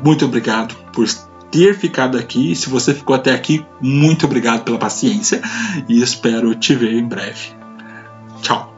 Muito 0.05 0.25
obrigado 0.25 0.75
por 0.93 1.07
ter 1.51 1.79
ficado 1.79 2.19
aqui. 2.19 2.57
Se 2.57 2.69
você 2.69 2.93
ficou 2.93 3.15
até 3.15 3.33
aqui, 3.33 3.65
muito 3.81 4.27
obrigado 4.27 4.65
pela 4.65 4.79
paciência 4.79 5.41
e 5.89 6.03
espero 6.03 6.55
te 6.55 6.75
ver 6.75 6.95
em 6.95 7.07
breve. 7.07 7.55
Tchau. 8.43 8.72